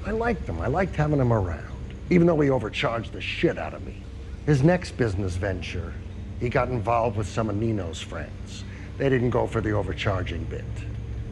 [0.07, 0.61] I liked him.
[0.61, 4.03] I liked having him around, even though he overcharged the shit out of me.
[4.47, 5.93] His next business venture,
[6.41, 8.65] he got involved with some of Nino's friends.
[8.97, 10.65] They didn't go for the overcharging bit.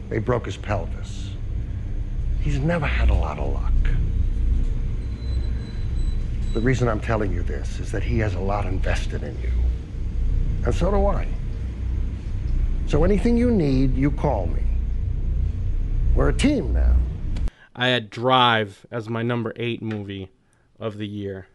[0.09, 1.31] They broke his pelvis.
[2.41, 3.73] He's never had a lot of luck.
[6.53, 9.51] The reason I'm telling you this is that he has a lot invested in you.
[10.65, 11.27] And so do I.
[12.87, 14.63] So anything you need, you call me.
[16.15, 16.95] We're a team now.
[17.77, 20.29] I had Drive as my number eight movie
[20.79, 21.47] of the year.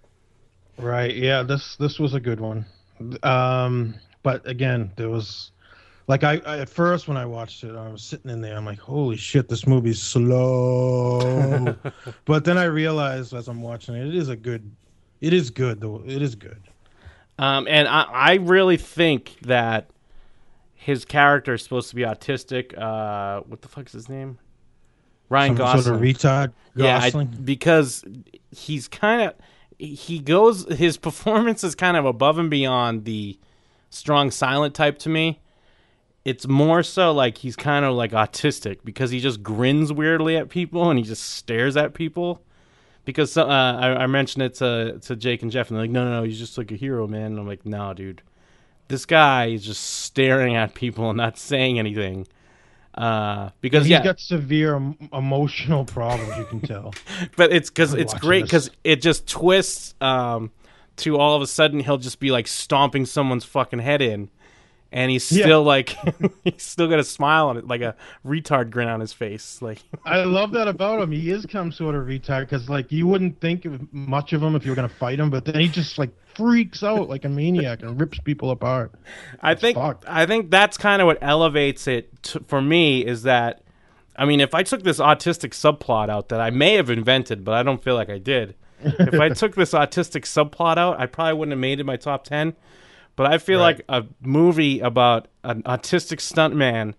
[0.78, 1.14] Right.
[1.14, 1.42] Yeah.
[1.42, 2.64] This this was a good one.
[3.22, 5.50] Um, but again, there was
[6.06, 8.56] like I, I at first when I watched it, I was sitting in there.
[8.56, 11.76] I'm like, holy shit, this movie's slow.
[12.24, 14.70] but then I realized as I'm watching it, it is a good.
[15.20, 16.02] It is good though.
[16.06, 16.62] It is good.
[17.38, 19.90] Um, and I, I really think that
[20.74, 22.76] his character is supposed to be autistic.
[22.76, 24.38] Uh, what the fuck's his name?
[25.32, 25.82] Ryan Some Gosling.
[25.82, 26.52] sort of retard.
[26.74, 28.04] Yeah, I- because
[28.50, 29.34] he's kind of
[29.78, 33.38] he goes his performance is kind of above and beyond the
[33.90, 35.40] strong silent type to me.
[36.24, 40.48] It's more so like he's kind of like autistic because he just grins weirdly at
[40.50, 42.42] people and he just stares at people.
[43.04, 46.04] Because uh, I, I mentioned it to to Jake and Jeff and they're like, no,
[46.04, 47.32] no, no, he's just like a hero, man.
[47.32, 48.22] And I'm like, no, dude,
[48.86, 52.28] this guy is just staring at people and not saying anything.
[52.94, 56.36] Uh, because he's yeah, got severe emotional problems.
[56.36, 56.94] You can tell.
[57.36, 60.50] but it's because it's great because it just twists um,
[60.96, 64.28] to all of a sudden he'll just be like stomping someone's fucking head in,
[64.92, 65.44] and he's Yeah.
[65.44, 65.96] still like
[66.44, 69.60] he's still got a smile on it, like a retard grin on his face.
[69.62, 71.10] Like I love that about him.
[71.12, 74.54] He is some sort of retard because, like, you wouldn't think of much of him
[74.54, 77.28] if you were gonna fight him, but then he just like freaks out like a
[77.28, 78.92] maniac and rips people apart.
[79.40, 79.76] I think
[80.06, 83.62] I think that's kind of what elevates it to, for me is that
[84.16, 87.54] I mean if I took this autistic subplot out that I may have invented but
[87.54, 88.54] I don't feel like I did.
[88.82, 92.24] if I took this autistic subplot out, I probably wouldn't have made it my top
[92.24, 92.54] 10.
[93.16, 96.94] But I feel like a movie about an autistic stuntman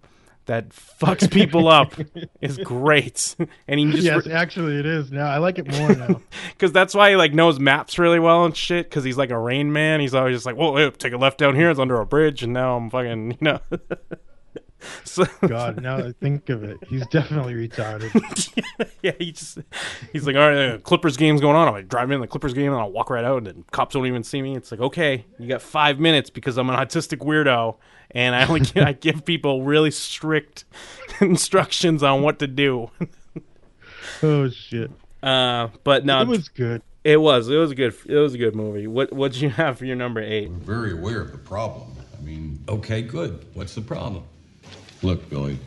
[0.46, 1.94] that fucks people up
[2.42, 3.36] is great.
[3.68, 5.28] and he just yes, actually, it is now.
[5.28, 6.22] I like it more now.
[6.52, 8.90] because that's why he like knows maps really well and shit.
[8.90, 10.00] Because he's like a rain man.
[10.00, 11.70] He's always just like, "Whoa, hey, take a left down here.
[11.70, 13.60] It's under a bridge, and now I'm fucking, you know."
[15.04, 18.12] so God, now that I think of it, he's definitely retarded.
[19.02, 19.60] yeah, he just
[20.12, 21.68] he's like, "All right, uh, Clippers game's going on.
[21.68, 24.06] I'm like drive in the Clippers game, and I'll walk right out, and cops don't
[24.06, 27.76] even see me." It's like, okay, you got five minutes because I'm an autistic weirdo,
[28.12, 30.66] and I only I give people really strict
[31.22, 32.90] instructions on what to do.
[34.22, 34.92] oh shit!
[35.22, 36.82] Uh, but no, It was good.
[37.04, 37.50] It was.
[37.50, 37.94] It was a good.
[38.06, 38.88] It was a good movie.
[38.88, 40.50] What What did you have for your number eight?
[40.52, 41.96] very aware of the problem.
[42.18, 43.46] I mean, okay, good.
[43.54, 44.24] What's the problem?
[45.04, 45.60] Look, Billy,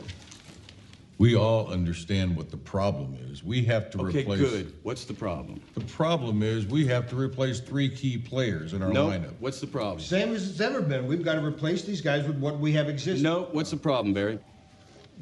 [1.19, 3.45] we all understand what the problem is.
[3.45, 4.41] We have to Okay, replace.
[4.41, 4.73] good.
[4.83, 5.61] What's the problem?
[5.75, 9.09] The problem is we have to replace three key players in our No.
[9.09, 9.35] lineup.
[9.39, 10.01] What's the problem?
[10.01, 11.07] Same as it's ever been.
[11.07, 13.23] We've got to replace these guys with what we have existing.
[13.23, 13.49] No.
[13.53, 14.39] What's the problem, Barry?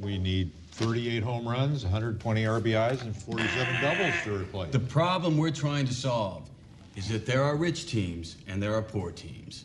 [0.01, 4.71] We need 38 home runs, 120 RBIs, and 47 doubles to replace.
[4.73, 6.49] The problem we're trying to solve
[6.95, 9.65] is that there are rich teams and there are poor teams.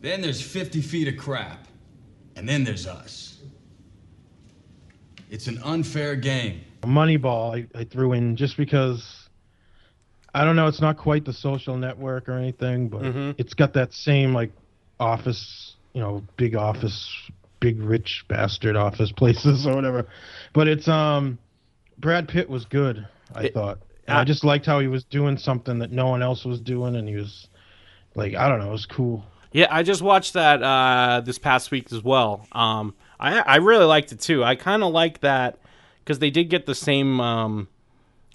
[0.00, 1.66] Then there's 50 feet of crap.
[2.36, 3.27] And then there's us.
[5.30, 6.62] It's an unfair game.
[6.82, 9.28] Moneyball, I, I threw in just because
[10.34, 10.66] I don't know.
[10.66, 13.34] It's not quite the social network or anything, but Mhm.
[13.38, 14.52] it's got that same like
[15.00, 17.08] office, you know, big office,
[17.60, 20.06] big rich bastard office places or whatever.
[20.52, 21.38] But it's um,
[21.98, 23.06] Brad Pitt was good.
[23.34, 23.78] I It- thought.
[24.06, 26.96] And I just liked how he was doing something that no one else was doing,
[26.96, 27.46] and he was
[28.14, 29.22] like, I don't know, it was cool.
[29.52, 32.46] Yeah, I just watched that uh, this past week as well.
[32.52, 34.44] Um, I I really liked it too.
[34.44, 35.58] I kind of like that
[36.04, 37.68] because they did get the same, um,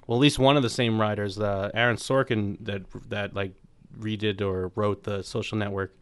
[0.07, 3.53] well, at least one of the same writers, uh, Aaron Sorkin, that that like
[3.99, 5.95] redid or wrote the Social Network.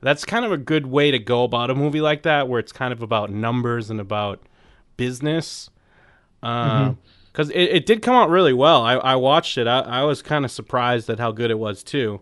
[0.00, 2.72] That's kind of a good way to go about a movie like that, where it's
[2.72, 4.40] kind of about numbers and about
[4.96, 5.70] business.
[6.40, 6.96] Because
[7.48, 7.50] Mhm.
[7.54, 8.82] it, it did come out really well.
[8.82, 9.68] I, I watched it.
[9.68, 12.20] I, I was kind of surprised at how good it was too.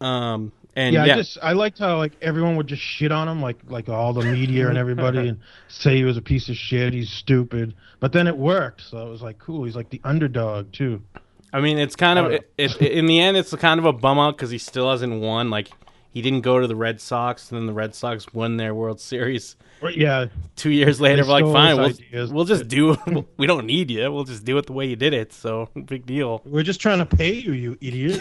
[0.00, 3.28] Um, And yeah, yeah, I just I liked how like everyone would just shit on
[3.28, 6.56] him, like like all the media and everybody, and say he was a piece of
[6.56, 7.74] shit, he's stupid.
[7.98, 9.64] But then it worked, so it was like cool.
[9.64, 11.02] He's like the underdog too.
[11.52, 13.92] I mean, it's kind of I it, it, in the end, it's kind of a
[13.92, 15.50] bum out because he still hasn't won.
[15.50, 15.70] Like
[16.12, 19.00] he didn't go to the Red Sox, and then the Red Sox won their World
[19.00, 19.56] Series.
[19.94, 22.96] Yeah, Two years later, we're like, fine, we'll, we'll just do.
[23.36, 24.10] we don't need you.
[24.12, 25.32] We'll just do it the way you did it.
[25.32, 26.42] So big deal.
[26.44, 28.20] we're just trying to pay you, you idiot.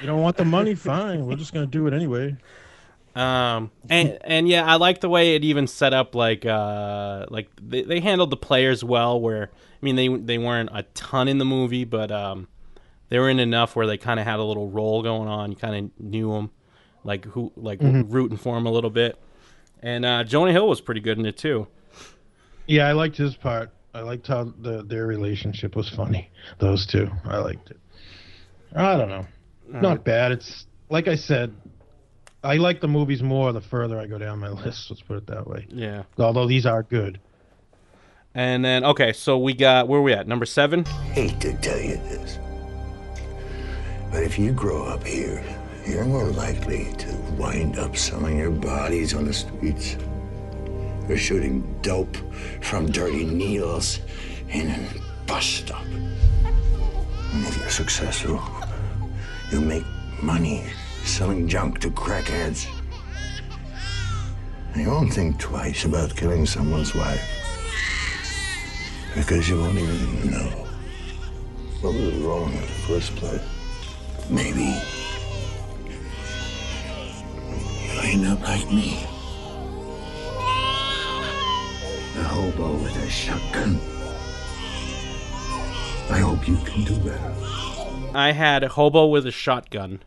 [0.00, 0.74] You don't want the money?
[0.74, 2.36] Fine, we're just gonna do it anyway.
[3.14, 6.14] Um, and and yeah, I like the way it even set up.
[6.14, 9.18] Like uh, like they, they handled the players well.
[9.20, 12.46] Where I mean, they they weren't a ton in the movie, but um,
[13.08, 15.50] they were in enough where they kind of had a little role going on.
[15.50, 16.50] You kind of knew them,
[17.04, 18.04] like who like Mhm.
[18.08, 19.18] rooting for them a little bit.
[19.82, 21.68] And uh, Jonah Hill was pretty good in it too.
[22.66, 23.70] Yeah, I liked his part.
[23.94, 26.30] I liked how the their relationship was funny.
[26.58, 27.78] Those two, I liked it.
[28.74, 29.26] I don't know,
[29.74, 30.04] All not right.
[30.04, 30.32] bad.
[30.32, 31.54] It's like I said,
[32.44, 34.90] I like the movies more the further I go down my list.
[34.90, 35.66] Let's put it that way.
[35.68, 36.04] Yeah.
[36.18, 37.20] Although these are good.
[38.34, 40.28] And then okay, so we got where are we at?
[40.28, 40.84] Number seven.
[40.84, 42.38] hate to tell you this,
[44.10, 45.42] but if you grow up here,
[45.86, 49.96] you're more likely to wind up selling your bodies on the streets
[51.08, 52.16] or shooting dope
[52.60, 54.00] from dirty needles
[54.50, 54.88] in a
[55.26, 55.84] bus stop.
[55.86, 58.38] And if you're successful,
[59.50, 59.84] you'll make
[60.22, 60.64] money
[61.04, 62.66] selling junk to crackheads.
[64.72, 67.22] And you won't think twice about killing someone's wife
[69.14, 70.66] because you won't even know
[71.80, 73.40] what was wrong in the first place.
[74.28, 74.76] Maybe
[77.84, 79.04] you'll end up like me.
[82.18, 83.80] A hobo with a shotgun.
[86.10, 87.65] I hope you can do better.
[88.16, 90.00] I had hobo with a shotgun.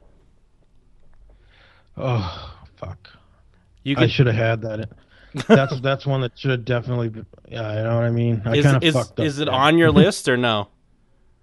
[1.97, 3.09] Oh fuck!
[3.83, 4.89] You I should have had that.
[5.47, 7.23] That's that's one that should have definitely.
[7.47, 8.41] Yeah, you know what I mean.
[8.45, 9.25] I Is, kind of fucked up.
[9.25, 9.53] is it there.
[9.53, 10.69] on your list or no?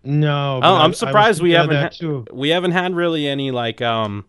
[0.02, 0.61] No.
[0.61, 4.24] Oh, I'm surprised we haven't ha- we haven't had really any like um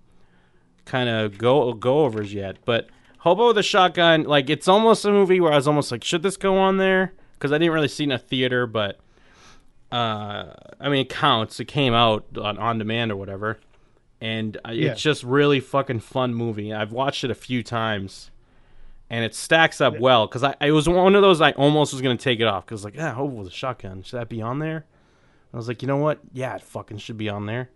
[0.86, 2.58] kind of go go overs yet.
[2.66, 2.88] But
[3.20, 6.22] Hobo with a Shotgun, like it's almost a movie where I was almost like, should
[6.22, 7.14] this go on there?
[7.34, 9.00] Because I didn't really see it in a theater, but
[9.92, 11.60] uh, I mean, it counts.
[11.60, 13.60] It came out on on demand or whatever,
[14.22, 14.92] and uh, Yeah.
[14.92, 16.74] it's just really fucking fun movie.
[16.74, 18.32] I've watched it a few times.
[19.10, 22.02] And it stacks up well because I it was one of those I almost was
[22.02, 24.60] gonna take it off because like yeah Hobo with a shotgun should that be on
[24.60, 24.86] there?
[25.54, 26.20] I was like, you know what?
[26.34, 27.70] Yeah, it fucking should be on there.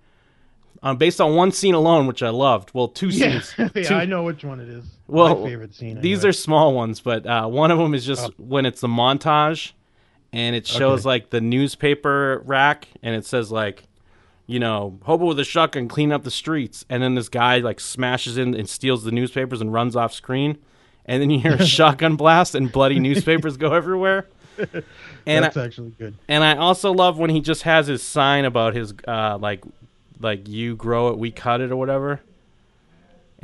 [0.84, 2.72] Um, based on one scene alone, which I loved.
[2.74, 3.56] Well, two Yeah, scenes.
[3.76, 4.84] yeah, two- I know which one it is.
[5.08, 6.02] Well, My favorite scene.
[6.02, 6.30] These anyway.
[6.32, 8.34] are small ones, but uh, one of them is just Oh.
[8.38, 9.72] when it's the montage,
[10.34, 11.10] and it shows Okay.
[11.10, 13.84] like the newspaper rack, and it says like,
[14.48, 17.80] you know, hobo with a shotgun clean up the streets, and then this guy like
[17.80, 20.58] smashes in and steals the newspapers and runs off screen,
[21.06, 24.28] and then you hear a shotgun blast and bloody newspapers go everywhere.
[25.26, 26.16] And That's I- actually good.
[26.28, 29.64] And I also love when he just has his sign about his uh, like,
[30.20, 32.22] like you grow it, we cut it, or whatever.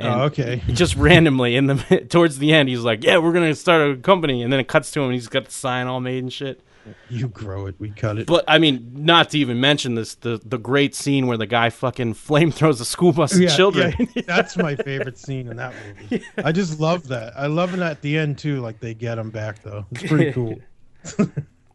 [0.00, 0.62] Oh, okay.
[0.68, 4.42] Just randomly in the towards the end, he's like, "Yeah, we're gonna start a company,"
[4.42, 6.60] and then it cuts to him, and he's got the sign all made and shit.
[7.08, 8.26] You grow it, we cut it.
[8.26, 11.70] But I mean, not to even mention this the the great scene where the guy
[11.70, 13.94] fucking flame throws a school bus at children.
[14.14, 15.74] yeah, that's my favorite scene in that
[16.10, 16.24] movie.
[16.38, 17.32] I just love that.
[17.36, 18.60] I love it at the end too.
[18.60, 19.86] Like they get him back though.
[19.92, 20.58] It's pretty cool.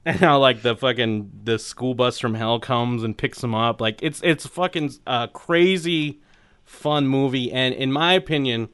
[0.05, 3.81] and how like the fucking the school bus from hell comes and picks him up.
[3.81, 6.21] Like it's it's fucking uh, crazy
[6.65, 8.69] fun movie, and in my opinion,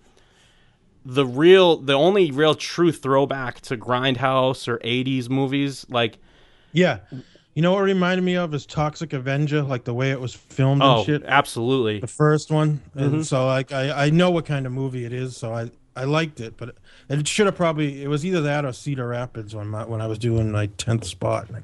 [1.06, 6.17] the real the only real true throwback to Grindhouse or '80s movies, like
[6.71, 6.99] Yeah.
[7.55, 10.82] You know what reminded me of is Toxic Avenger, like the way it was filmed
[10.82, 11.23] oh, and shit.
[11.25, 11.99] absolutely.
[11.99, 12.82] The first one.
[12.95, 13.25] And Mhm.
[13.25, 16.39] so like I, I know what kind of movie it is, so I, I liked
[16.39, 16.75] it, but
[17.10, 20.08] it should have probably it was either that or Cedar Rapids when my, when I
[20.08, 21.51] was doing my tenth spot.
[21.51, 21.63] Like,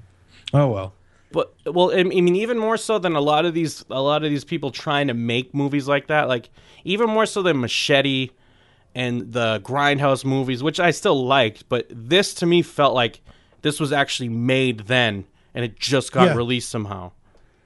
[0.53, 0.93] oh well.
[1.31, 4.29] But well, I mean, even more so than a lot of these, a lot of
[4.29, 6.27] these people trying to make movies like that.
[6.27, 6.49] Like
[6.83, 8.29] even more so than Machete
[8.93, 11.67] and the Grindhouse movies, which I still liked.
[11.69, 13.21] But this to me felt like
[13.65, 15.25] this was actually made then,
[15.55, 16.35] and it just got Yeah.
[16.35, 17.11] released somehow.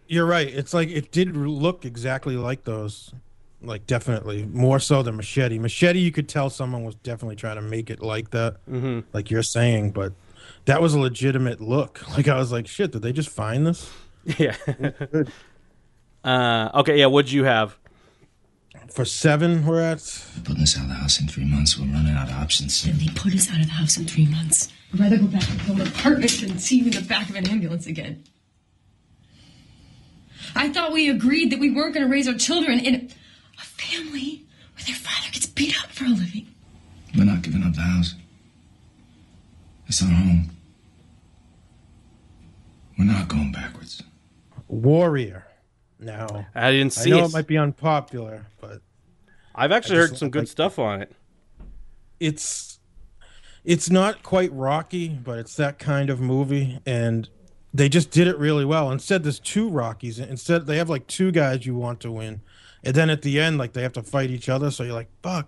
[0.07, 0.47] You're right.
[0.47, 3.13] It's like it did look exactly like those.
[3.61, 5.59] Like definitely more so than Machete.
[5.59, 9.03] Machete, you could tell someone was definitely trying to make it like that, Mhm.
[9.11, 9.91] like you're saying.
[9.91, 10.13] But
[10.63, 12.01] that was a legitimate look.
[12.15, 13.91] Like I was like, shit, did they just find this?
[14.37, 14.55] Yeah.
[16.23, 17.07] uh, okay, yeah.
[17.07, 17.77] What'd you have?
[18.93, 19.99] For seven, we're at.
[20.45, 22.81] Putting us out of the house in three months, we're running out of options.
[22.83, 24.69] Then they put us out of the house in three months.
[24.93, 27.35] I'd rather go back and build an apartment than see you in the back of
[27.35, 28.23] an ambulance again.
[30.55, 33.11] I thought we agreed that we weren't going to raise our children in.
[33.57, 36.47] a family where their father gets beat up for a living.
[37.15, 38.15] We're not giving up the house.
[39.87, 40.49] It's our home.
[42.97, 44.01] We're not going backwards.
[44.67, 45.45] Warrior.
[45.99, 47.29] Now I didn't see I know it.
[47.29, 48.81] it might be unpopular, but
[49.55, 51.11] I've actually heard some good like- stuff on it.
[52.19, 52.68] it's
[53.69, 57.29] it's not quite Rocky, but it's that kind of movie, and
[57.71, 58.91] they just did it really well.
[58.91, 60.17] Instead, there's two Rockies.
[60.17, 62.41] Instead, they have like two guys you want to win,
[62.83, 64.71] and then at the end, like they have to fight each other.
[64.71, 65.47] So you're like, fuck,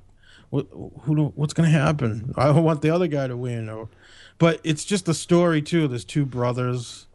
[0.51, 2.31] who, do- what's gonna happen?
[2.37, 3.89] I don't want the other guy to win, or,
[4.37, 5.87] but it's just the story too.
[5.87, 7.07] There's two brothers,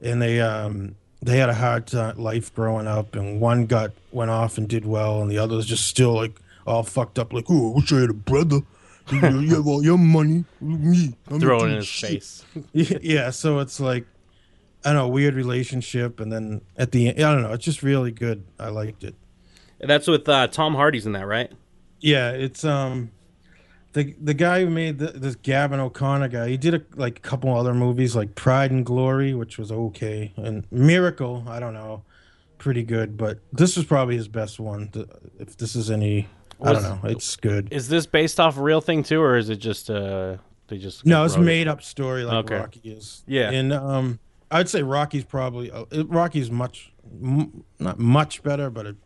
[0.00, 4.30] and they um they had a hard ti- life growing up, and one got went
[4.30, 7.46] off and did well, and the other was just still like all fucked up, like,
[7.50, 8.60] oh, I wish I had a brother.
[9.12, 11.14] You have all your money, me.
[11.28, 12.44] I'm Throw it in his shit." face.
[12.72, 14.06] yeah, yeah, so it's like
[14.84, 17.82] I don't know, weird relationship, and then at the end, I don't know, it's just
[17.82, 18.44] really good.
[18.58, 19.14] I liked it.
[19.80, 21.50] That's with uh, Tom Hardy's in that, right?
[22.00, 23.10] Yeah, it's um
[23.94, 26.48] the the guy who made the, this Gavin O'Connor guy.
[26.48, 30.32] He did a, like a couple other movies like Pride and Glory, which was okay,
[30.36, 31.44] and Miracle.
[31.48, 32.02] I don't know,
[32.58, 34.90] pretty good, but this was probably his best one.
[35.38, 36.28] If this is any,
[36.64, 37.68] I don't know, it's good.
[37.72, 40.36] Is this based off a real thing too, or is it just uh
[40.68, 42.56] they just No, it's made up story like Okay.
[42.56, 43.22] Rocky is.
[43.26, 43.50] Yeah.
[43.50, 44.18] and um,
[44.50, 48.96] I'd say Rocky's probably uh, Rocky's much m- not much better, but it,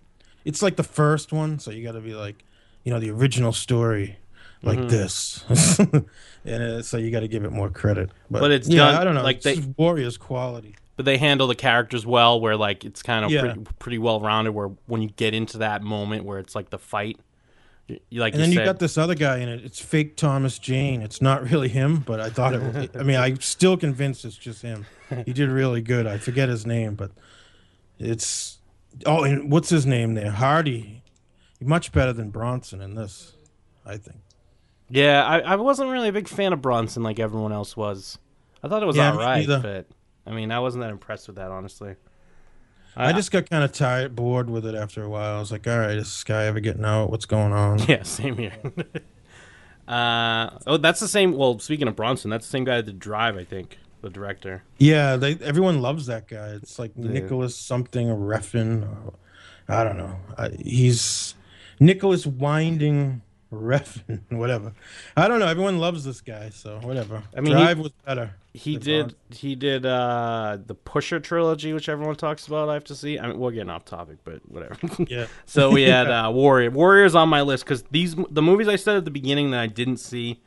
[0.45, 2.45] it's like the first one, so you got to be like,
[2.85, 4.19] you know, the original story
[4.63, 4.89] like Mhm.
[4.91, 5.45] this,
[6.45, 8.11] and uh, so you got to give it more credit.
[8.31, 10.75] But, But it's yeah, done I don't know, like it's they- Warriors quality.
[10.97, 13.41] But they handle the characters well, where like it's kind of Yeah.
[13.43, 14.51] pretty, pretty well rounded.
[14.53, 17.19] Where when you get into that moment where it's like the fight,
[17.89, 19.65] you, you like and then you you got this other guy in it.
[19.65, 21.03] It's fake Thomas Jane.
[21.03, 22.63] It's not really him, but I thought it.
[22.63, 24.87] was I mean, I'm still convinced it's just him.
[25.25, 26.07] He did really good.
[26.07, 27.11] I forget his name, but
[27.99, 28.59] it's.
[29.07, 30.31] Oh, and what's his name there?
[30.31, 31.03] Hardy.
[31.61, 33.33] Much better than Bronson in this,
[33.85, 34.21] I think.
[34.89, 38.17] Yeah, I, I wasn't really a big fan of Bronson like everyone else was.
[38.63, 39.61] I thought it was Yeah, alright, neither.
[39.61, 39.87] but
[40.31, 41.97] I mean, I wasn't that impressed with that honestly.
[42.99, 45.37] I just got kind of tired, bored with it after a while.
[45.37, 47.11] I was like, all right, is this guy ever getting out?
[47.11, 47.79] What's going on?
[47.89, 48.53] Yeah, same here.
[49.89, 51.33] uh, oh, that's the same.
[51.37, 54.63] Well, speaking of Bronson, that's the same guy that did Drive, I think, the director.
[54.79, 56.49] Yeah, they everyone loves that guy.
[56.49, 57.11] It's like Yeah.
[57.13, 58.83] Nicholas something Refn.
[59.07, 59.15] Or,
[59.69, 60.17] I don't know.
[60.37, 61.35] I, he's
[61.81, 64.73] Nicholas Winding Refn, whatever.
[65.17, 65.47] I don't know.
[65.47, 67.23] Everyone loves this guy, so whatever.
[67.37, 68.35] I mean, he- Drive was better.
[68.55, 69.15] He did.
[69.31, 72.69] He did uh, the Pusher trilogy, which everyone talks about.
[72.69, 73.17] I have to see.
[73.19, 74.77] I mean, we're getting off topic, but whatever.
[75.09, 75.27] Yeah.
[75.47, 76.71] so we had uh, Warrior.
[76.71, 79.67] Warrior's on my list because these the movies I said at the beginning that I
[79.69, 80.43] didn't see,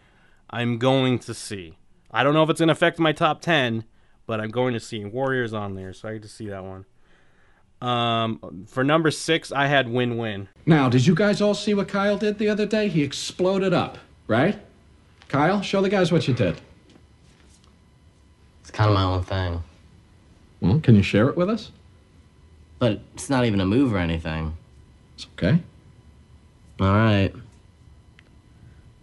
[0.50, 1.78] I'm going to see.
[2.12, 3.86] I don't know if it's gonna affect my top ten,
[4.26, 5.06] but I'm going to see.
[5.06, 6.86] Warrior's on there, so I get to see that one.
[7.82, 10.48] Um, for number six, I had Win Win.
[10.65, 12.88] Now, did you guys all see what Kyle did the other day?
[12.88, 14.60] He exploded up, right?
[15.28, 16.62] Kyle, show the guys what you did.
[18.62, 19.63] It's kind of my own thing.
[20.60, 21.72] Well, can you share it with us?
[22.78, 24.56] But it's not even a move or anything.
[25.15, 25.60] It's okay.
[26.80, 27.34] All right.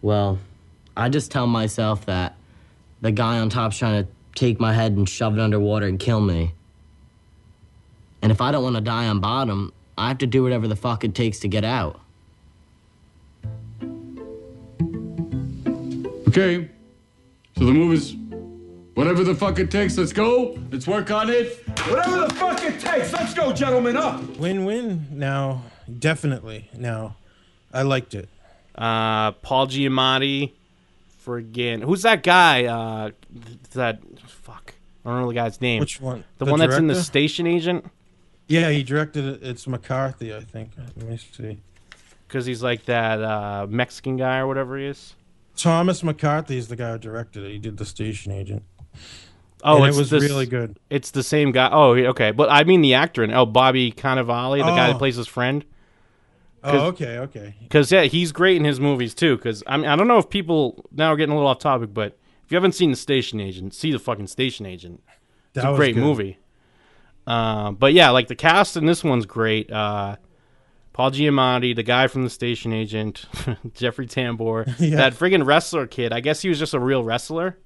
[0.02, 0.38] Well,
[0.96, 2.36] I just tell myself that
[3.00, 6.20] the guy on top's trying to take my head and shove it underwater and kill
[6.20, 6.52] me.
[8.22, 10.76] And if I don't want to die on bottom, I have to do whatever the
[10.76, 12.00] fuck it takes to get out.
[16.28, 16.68] Okay.
[17.56, 18.14] So the move is
[18.94, 19.96] whatever the fuck it takes.
[19.96, 20.58] Let's go.
[20.70, 21.64] Let's work on it.
[21.88, 23.12] Whatever the fuck it takes.
[23.12, 23.96] Let's go, gentlemen.
[23.96, 24.22] Up.
[24.36, 25.06] Win-win.
[25.10, 25.62] Now,
[25.98, 26.68] definitely.
[26.76, 27.16] Now,
[27.72, 28.28] I liked it.
[28.74, 30.52] Uh, Paul Giamatti.
[31.24, 32.64] Friggin' who's that guy?
[32.64, 33.10] Uh,
[33.44, 34.72] th- that fuck.
[35.04, 35.80] I don't know the guy's name.
[35.80, 36.24] Which one?
[36.38, 37.84] The, The one that's in the station agent.
[38.48, 39.42] Yeah, he directed it.
[39.42, 40.70] It's McCarthy, I think.
[40.96, 41.60] Let me see.
[42.26, 45.14] Because he's like that uh, Mexican guy or whatever he is.
[45.56, 47.50] Thomas McCarthy is the guy who directed it.
[47.52, 48.62] He did the station agent.
[49.64, 50.78] Oh, it was this- really good.
[50.88, 51.68] It's the same guy.
[51.72, 52.30] Oh, okay.
[52.30, 54.98] But I mean the actor in oh Bobby Cannavale, the guy that Oh.
[54.98, 55.64] plays his friend.
[56.64, 57.54] Oh, okay, okay.
[57.62, 59.36] Because yeah, he's great in his movies too.
[59.36, 61.92] Because I mean, I don't know if people now are getting a little off topic,
[61.94, 65.02] but if you haven't seen the Station Agent, see the fucking Station Agent.
[65.06, 66.04] It's That a was great good.
[66.04, 66.38] movie.
[67.28, 69.70] Uh, but yeah, like the cast in this one's great.
[69.70, 70.16] Uh,
[70.94, 73.26] Paul Giamatti, the guy from the Station Agent,
[73.74, 74.96] Jeffrey Tambor, Yeah.
[74.96, 76.12] that friggin' wrestler kid.
[76.12, 77.58] I guess he was just a real wrestler.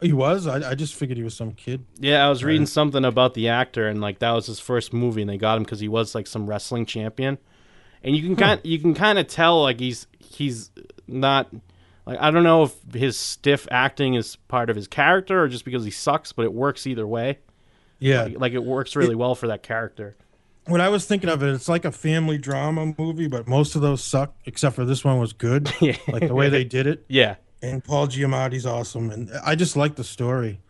[0.00, 0.46] He was.
[0.46, 1.84] I, I just figured he was some kid.
[1.98, 5.20] Yeah, I was reading something about the actor, and like that was his first movie,
[5.22, 7.38] and they got him because he was like some wrestling champion,
[8.02, 10.70] and you can kind you can kind of tell like he's he's
[11.06, 11.50] not
[12.06, 15.64] like I don't know if his stiff acting is part of his character or just
[15.64, 17.38] because he sucks, but it works either way.
[17.98, 18.24] Yeah.
[18.24, 20.16] like, like, it works really well for that character.
[20.66, 23.82] When I was thinking of it, it's like a family drama movie, but most of
[23.82, 25.70] those suck, except for this one was good.
[25.80, 25.96] Yeah.
[26.08, 27.04] Like the way they did it.
[27.08, 27.36] Yeah.
[27.62, 30.60] And Paul Giamatti's awesome, and I just like the story,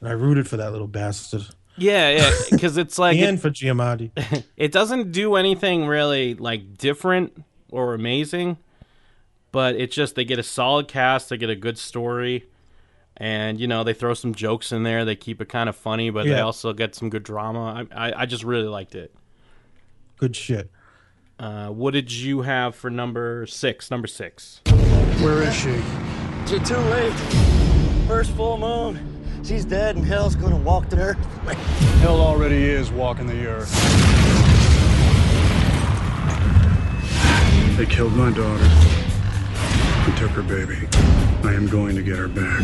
[0.00, 1.42] and I rooted for that little bastard.
[1.76, 4.44] Yeah, yeah, because it's like and it, for Giamatti.
[4.56, 8.56] it doesn't do anything really like different or amazing,
[9.52, 12.46] but it's just they get a solid cast, they get a good story,
[13.16, 15.04] and you know they throw some jokes in there.
[15.04, 17.86] They keep it kind of funny, but they also get some good drama.
[17.92, 19.14] I, I, I just really liked it.
[20.16, 20.70] Good shit.
[21.38, 23.90] Uh, what did you have for number six?
[23.90, 24.60] Number six.
[25.20, 25.70] Where is she?
[26.50, 27.12] You're too late.
[28.06, 29.10] First full moon.
[29.44, 31.18] She's dead and hell's gonna walk the earth.
[32.00, 33.70] Hell already is walking the earth.
[37.76, 40.86] They killed my daughter and took her baby.
[41.44, 42.62] I am going to get her back.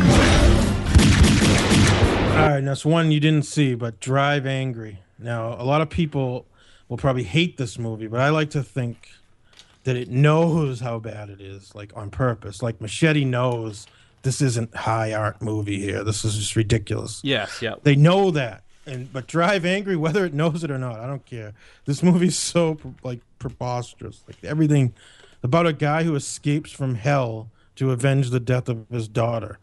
[2.30, 5.00] All right, now it's one you didn't see, but Drive Angry.
[5.18, 6.46] Now, a lot of people
[6.88, 9.10] will probably hate this movie, but I like to think
[9.84, 12.62] that it knows how bad it is, like on purpose.
[12.62, 13.86] Like Machete knows
[14.22, 16.02] this isn't high art movie here.
[16.02, 17.20] This is just ridiculous.
[17.22, 17.74] Yes, yeah.
[17.82, 18.62] They know that.
[18.86, 21.52] And but Drive Angry, whether it knows it or not, I don't care.
[21.84, 24.22] This movie's so like preposterous.
[24.26, 24.94] Like everything
[25.42, 29.58] about a guy who escapes from hell to avenge the death of his daughter.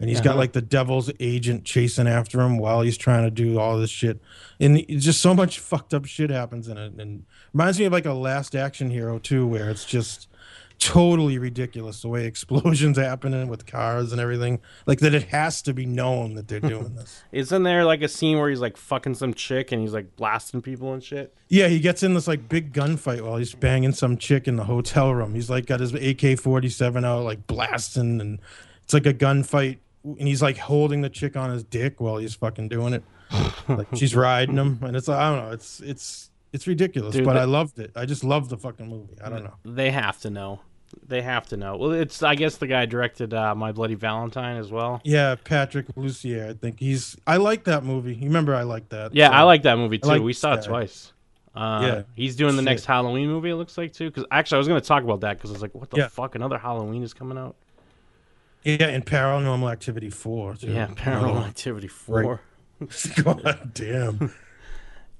[0.00, 0.38] And he's got Uh-huh.
[0.40, 4.20] like the devil's agent chasing after him while he's trying to do all this shit.
[4.58, 6.94] And just so much fucked up shit happens in it.
[6.98, 10.26] And reminds me of like a last action hero too, where it's just
[10.82, 14.60] totally ridiculous the way explosions happening with cars and everything.
[14.86, 17.22] Like that it has to be known that they're doing this.
[17.32, 20.62] Isn't there like a scene where he's like fucking some chick and he's like blasting
[20.62, 21.34] people and shit?
[21.48, 24.64] Yeah, he gets in this like big gunfight while he's banging some chick in the
[24.64, 25.34] hotel room.
[25.34, 28.38] He's like got his AK forty seven out, like blasting, and
[28.82, 29.78] it's like a gunfight.
[30.04, 33.04] And he's like holding the chick on his dick while he's fucking doing it.
[33.68, 37.14] like she's riding him, and it's I don't know, it's it's it's ridiculous.
[37.14, 37.92] Dude, but the- I loved it.
[37.94, 39.14] I just loved the fucking movie.
[39.24, 39.54] I don't know.
[39.64, 40.60] They have to know.
[41.06, 41.76] They have to know.
[41.76, 45.00] Well, it's I guess the guy directed uh, My Bloody Valentine as well.
[45.04, 46.50] Yeah, Patrick Lussier.
[46.50, 47.16] I think he's.
[47.26, 48.14] I like that movie.
[48.14, 49.14] You remember I like that.
[49.14, 50.08] Yeah, so- I like that movie too.
[50.08, 51.12] like we saw it twice.
[51.54, 52.02] Uh, Yeah.
[52.14, 53.50] he's doing the next Halloween movie.
[53.50, 54.08] It looks like too.
[54.10, 55.98] Because actually, I was going to talk about that because I was like, "What the
[55.98, 56.08] Yeah.
[56.08, 56.34] fuck?
[56.34, 57.56] Another Halloween is coming out."
[58.64, 60.54] Yeah, and Paranormal Activity four.
[60.54, 60.68] Too.
[60.72, 62.40] Yeah, Paranormal Activity four.
[63.22, 64.32] God damn.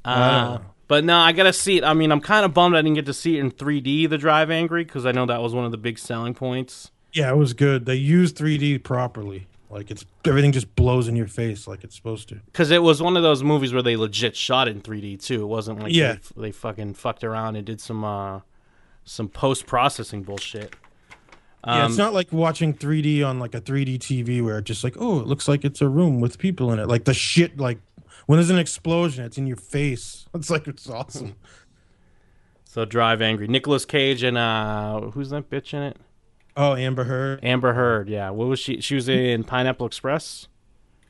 [0.04, 0.64] Uh, know.
[0.92, 1.84] But no, I gotta see it.
[1.84, 4.10] I mean, I'm kind of bummed I didn't get to see it in 3D.
[4.10, 6.90] The Drive Angry because I know that was one of the big selling points.
[7.14, 7.86] Yeah, it was good.
[7.86, 9.46] They used 3D properly.
[9.70, 12.34] Like it's everything just blows in your face like it's supposed to.
[12.44, 15.42] Because it was one of those movies where they legit shot in 3D too.
[15.42, 16.16] It wasn't like Yeah.
[16.36, 18.40] they, they fucking fucked around and did some uh,
[19.06, 20.76] some post processing bullshit.
[21.66, 24.84] yeah, Um, it's not like watching 3D on like a 3D TV where it's just
[24.84, 26.86] like, oh, it looks like it's a room with people in it.
[26.86, 27.78] Like the shit, like
[28.26, 30.26] when there's an explosion, it's in your face.
[30.34, 31.34] It's like it's awesome.
[32.64, 35.96] So Drive Angry, Nicolas Cage and uh, who's that bitch in it?
[36.56, 37.44] Oh, Amber Heard.
[37.44, 38.08] Amber Heard.
[38.08, 38.80] Yeah, what was she?
[38.80, 40.48] She was in Pineapple Express.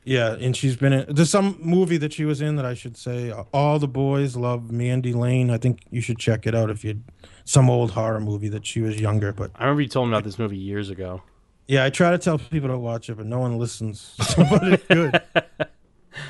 [0.05, 1.15] Yeah, and she's been in.
[1.15, 3.31] There's some movie that she was in that I should say.
[3.53, 5.49] All the boys love Mandy Lane.
[5.49, 7.01] I think you should check it out if you.
[7.45, 10.23] Some old horror movie that she was younger, but I remember you told me about
[10.23, 11.21] this movie years ago.
[11.67, 14.15] yeah, I try to tell people to watch it, but no one listens.
[14.37, 15.21] but it's good.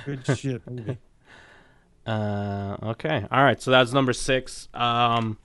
[0.05, 0.97] good shit movie.
[2.05, 3.61] Uh, okay, all right.
[3.61, 4.67] So that's number six.
[4.73, 5.37] Um,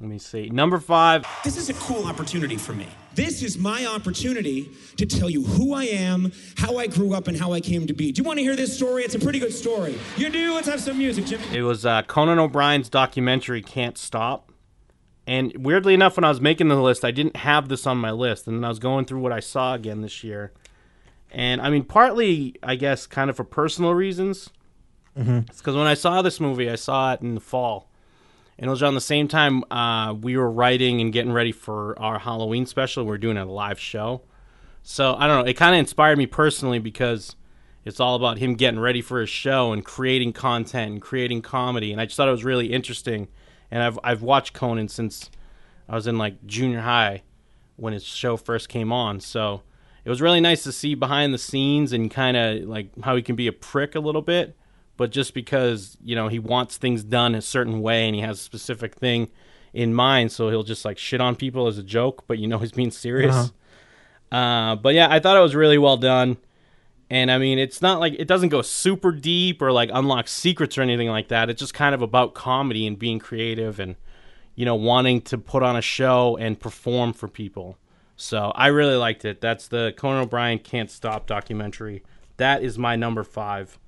[0.00, 0.48] let me see.
[0.48, 1.24] Number five.
[1.44, 2.88] This is a cool opportunity for me.
[3.14, 7.36] This is my opportunity to tell you who I am, how I grew up, and
[7.38, 8.10] how I came to be.
[8.10, 9.04] Do you want to hear this story?
[9.04, 9.96] It's a pretty good story.
[10.16, 10.52] You do?
[10.54, 11.44] Let's have some music, Jimmy.
[11.52, 14.50] It was uh, Conan O'Brien's documentary "Can't Stop,"
[15.28, 18.10] and weirdly enough, when I was making the list, I didn't have this on my
[18.10, 20.52] list, and then I was going through what I saw again this year,
[21.34, 24.50] and I mean, partly, I guess, kind of for personal reasons.
[25.18, 25.48] Mhm.
[25.48, 27.90] It's because when I saw this movie, I saw it in the fall,
[28.58, 31.98] and it was around the same time uh, we were writing and getting ready for
[32.00, 33.04] our Halloween special.
[33.04, 34.22] We are doing a live show,
[34.82, 35.50] so I don't know.
[35.50, 37.36] It kind of inspired me personally because
[37.84, 41.92] it's all about him getting ready for his show and creating content and creating comedy.
[41.92, 43.28] And I just thought it was really interesting.
[43.70, 45.30] And I've I've watched Conan since
[45.88, 47.22] I was in like junior high
[47.76, 49.20] when his show first came on.
[49.20, 49.62] So
[50.04, 53.22] it was really nice to see behind the scenes and kind of like how he
[53.22, 54.56] can be a prick a little bit,
[54.96, 58.38] but just because you know he wants things done a certain way and he has
[58.38, 59.30] a specific thing
[59.72, 62.58] in mind, so he'll just like shit on people as a joke, but you know
[62.58, 63.34] he's being serious.
[63.34, 63.50] Uh-huh.
[64.34, 66.36] Uh, but yeah, I thought it was really well done.
[67.10, 70.76] And I mean, it's not like it doesn't go super deep or like unlock secrets
[70.76, 71.50] or anything like that.
[71.50, 73.94] It's just kind of about comedy and being creative and,
[74.56, 77.78] you know, wanting to put on a show and perform for people.
[78.16, 79.40] So I really liked it.
[79.40, 82.02] That's the Conan O'Brien Can't Stop documentary.
[82.36, 83.78] That is my number five.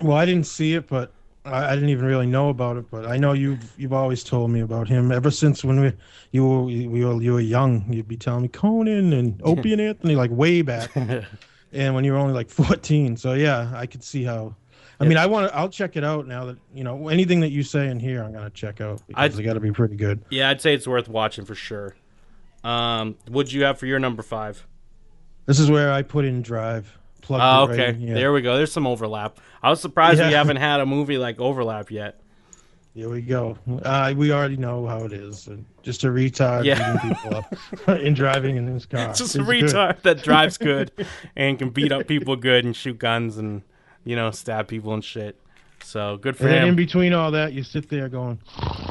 [0.00, 1.12] Well, I didn't see it, but
[1.44, 4.50] I, I didn't even really know about it, but I know you've you've always told
[4.50, 5.92] me about him ever since when we
[6.32, 7.84] you were we were you were young.
[7.92, 10.90] You'd be telling me Conan and Opie and Anthony like way back,
[11.72, 13.16] and when you were only like fourteen.
[13.16, 14.54] So yeah, I could see how.
[15.00, 15.56] I mean, I want to.
[15.56, 18.22] I'll check it out now that you know anything that you say in here.
[18.22, 20.24] I'm gonna check out because I'd- they got to be pretty good.
[20.30, 21.96] Yeah, I'd say it's worth watching for sure.
[22.64, 24.66] Um, what'd you have for your number five?
[25.46, 26.98] This is where I put in Drive.
[27.20, 27.88] Plugged Oh, it right okay.
[27.90, 28.14] in, yeah.
[28.14, 28.56] There we go.
[28.56, 29.38] There's some overlap.
[29.62, 32.18] I was surprised we haven't had a movie like overlap yet.
[32.94, 33.56] Here we go.
[33.82, 35.48] Uh, we already know how it is.
[35.82, 36.92] Just a retard Yeah.
[36.94, 37.56] beating people up
[37.88, 39.08] and driving in his car.
[39.14, 39.64] Just a It's good.
[39.64, 40.90] retard that drives good
[41.36, 43.62] and can beat up people good and shoot guns and
[44.04, 45.40] you know stab people and shit.
[45.84, 48.40] So good for And then in between all that, you sit there going,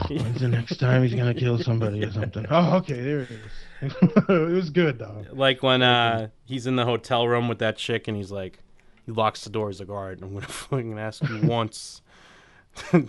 [0.09, 3.51] "When's the next time he's gonna kill somebody or something?" Oh, okay, there it is.
[4.29, 5.25] it was good though.
[5.31, 8.59] Like when uh, he's in the hotel room with that chick and he's like,
[9.05, 9.69] he locks the door.
[9.69, 12.01] He's like, "All right, I'm gonna fucking ask you once.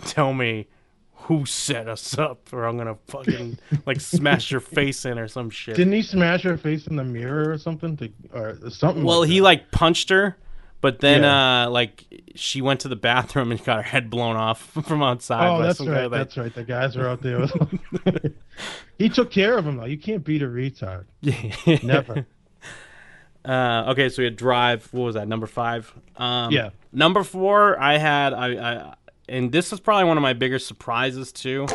[0.05, 0.67] Tell me
[1.27, 5.49] who set us up, or I'm gonna fucking like smash your face in or some
[5.49, 7.95] shit." Didn't he smash her face in the mirror or something?
[7.97, 9.03] To, or something.
[9.03, 10.35] Well, like he like punched her,
[10.83, 11.63] but then Yeah.
[11.63, 12.05] uh like
[12.35, 15.47] she went to the bathroom and got her head blown off from outside.
[15.49, 16.11] Oh, by that's some right.
[16.11, 16.53] That's right.
[16.53, 17.39] The guys were out there.
[17.39, 18.35] With
[18.99, 19.85] he took care of him though.
[19.85, 21.05] You can't beat a retard.
[21.83, 22.27] Never.
[23.45, 24.87] Uh, okay, so we had Drive.
[24.93, 25.27] What was that?
[25.27, 25.91] Number five.
[26.17, 26.69] Um, Yeah.
[26.91, 28.93] Number four, I had I, I,
[29.27, 31.65] and this was probably one of my bigger surprises too.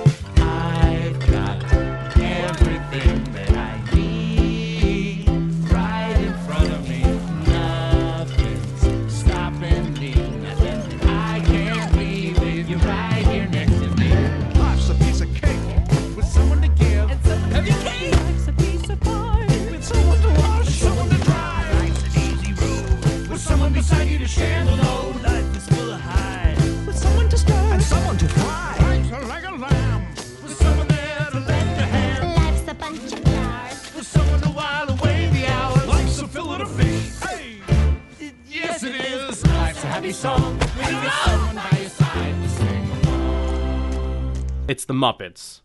[44.69, 45.63] It's the Muppets.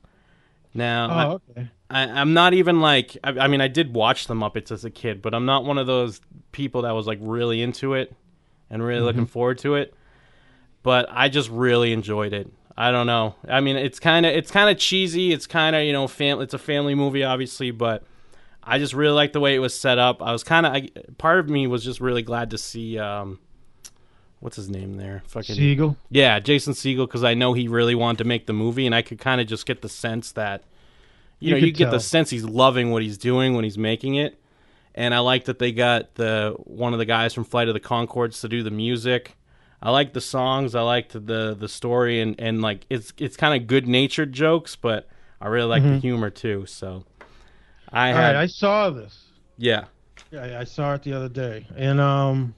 [0.74, 1.70] Now, Oh, I- okay.
[1.90, 4.90] I, I'm not even like I, I mean I did watch the Muppets as a
[4.90, 8.16] kid, but I'm not one of those people that was like really into it
[8.74, 9.30] and really looking Mhm.
[9.30, 9.94] forward to it.
[10.82, 12.52] But I just really enjoyed it.
[12.76, 13.36] I don't know.
[13.48, 15.32] I mean, it's kind of it's kind of cheesy.
[15.32, 18.04] It's kind of you know fam- It's a family movie, obviously, but
[18.64, 20.22] I just really liked the way it was set up.
[20.22, 23.40] I was kind of part of me was just really glad to see um,
[24.40, 25.96] what's his name there, fucking Segel?
[26.10, 29.02] Yeah, Jason Segel, because I know he really wanted to make the movie, and I
[29.04, 30.64] could kind of just get the sense that
[31.40, 33.78] you, You know you could get the sense he's loving what he's doing when he's
[33.78, 34.40] making it.
[34.96, 37.80] And I like that they got the one of the guys from Flight of the
[37.80, 39.36] Conchords to do the music.
[39.82, 40.76] I like the songs.
[40.76, 44.76] I liked the the story, and, and like it's it's kind of good natured jokes,
[44.76, 45.08] but
[45.42, 46.02] I really like the Mhm.
[46.02, 46.66] humor too.
[46.68, 47.04] So
[47.92, 49.24] I All had right, I saw this.
[49.58, 49.86] yeah
[50.32, 52.54] Yeah, I- I saw it the other day, and um,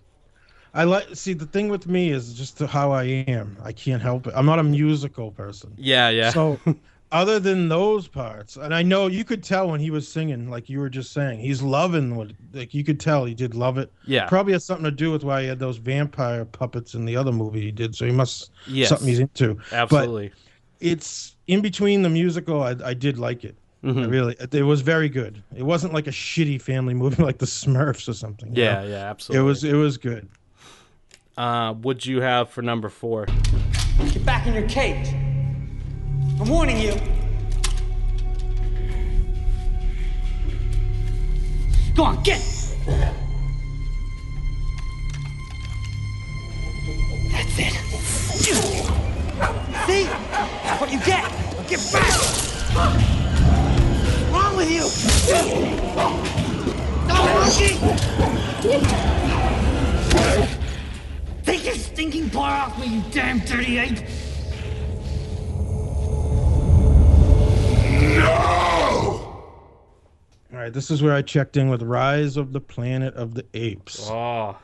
[0.74, 3.58] I like see the thing with me is just how I am.
[3.64, 4.34] I can't help it.
[4.36, 5.74] I'm not a musical person.
[5.78, 6.32] yeah yeah.
[6.32, 6.60] So,
[7.16, 10.70] other than those parts, and I know you could tell when he was singing, like
[10.70, 13.92] you were just saying, he's loving what, like you could tell he did love it.
[14.06, 14.28] Yeah.
[14.28, 17.32] Probably has something to do with why he had those vampire puppets in the other
[17.32, 17.96] movie he did.
[17.96, 18.90] So he must Yes.
[18.90, 19.58] something he's into.
[19.72, 20.30] Absolutely.
[20.30, 20.38] But
[20.82, 22.62] it's in between the musical.
[22.62, 23.56] I, I did like it.
[23.84, 24.10] I Mhm.
[24.12, 25.42] really, it was very good.
[25.56, 28.54] It wasn't like a shitty family movie like the Smurfs or something.
[28.56, 28.88] Yeah, know?
[28.90, 29.42] yeah, absolutely.
[29.46, 30.28] It was, it was good.
[31.38, 33.26] Uh, what'd you have for number four?
[34.12, 35.14] Get back in your cage.
[36.38, 36.94] I'm warning you.
[41.96, 42.42] Go on, get.
[47.32, 47.74] That's it.
[49.88, 50.04] See?
[50.04, 51.24] That's what you get.
[51.70, 52.14] Get back.
[52.74, 54.90] What's wrong with you?
[57.08, 57.80] Don't monkey.
[61.44, 64.25] Take your stinking paw off me, you damn dirty ape!
[70.56, 73.46] All right, this is where I checked in with Rise of the Planet of the
[73.54, 74.08] Apes.
[74.10, 74.58] Oh,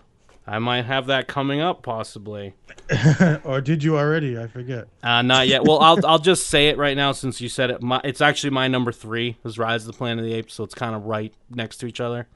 [0.47, 2.53] I might have that coming up possibly.
[3.43, 4.39] or did you already?
[4.39, 4.87] I forget.
[5.03, 5.63] Uh, not yet.
[5.63, 7.81] Well, I'll I'll just say it right now since you said it.
[7.81, 10.63] My, it's actually my number three is Rise of the Planet of the Apes, so
[10.63, 12.27] it's kind of right next to each other.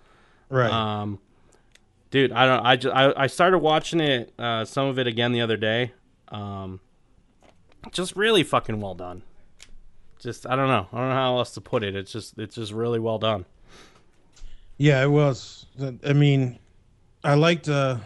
[0.49, 0.72] Right.
[0.72, 1.20] Um,
[2.12, 2.66] dude, I don't.
[2.66, 5.91] I just I, I started watching it, uh, some of it again the other day.
[6.30, 6.80] Um,
[7.91, 9.24] just really fucking well done.
[10.20, 10.88] Just I don't know.
[10.91, 11.95] I don't know how else to put it.
[11.95, 13.45] It's just it's just really well done.
[14.78, 15.66] Yeah, it was.
[16.05, 16.59] I mean,
[17.24, 17.97] I liked uh,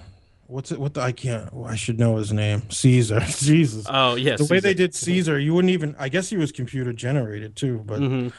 [0.48, 0.80] what's it?
[0.80, 1.52] What the, I can't.
[1.54, 2.64] well, I should know his name.
[2.70, 3.20] Caesar.
[3.26, 3.86] Jesus.
[3.90, 5.96] Oh, yeah, The way they did Caesar, you wouldn't even.
[5.98, 8.34] I guess he was computer generated too, but Mhm.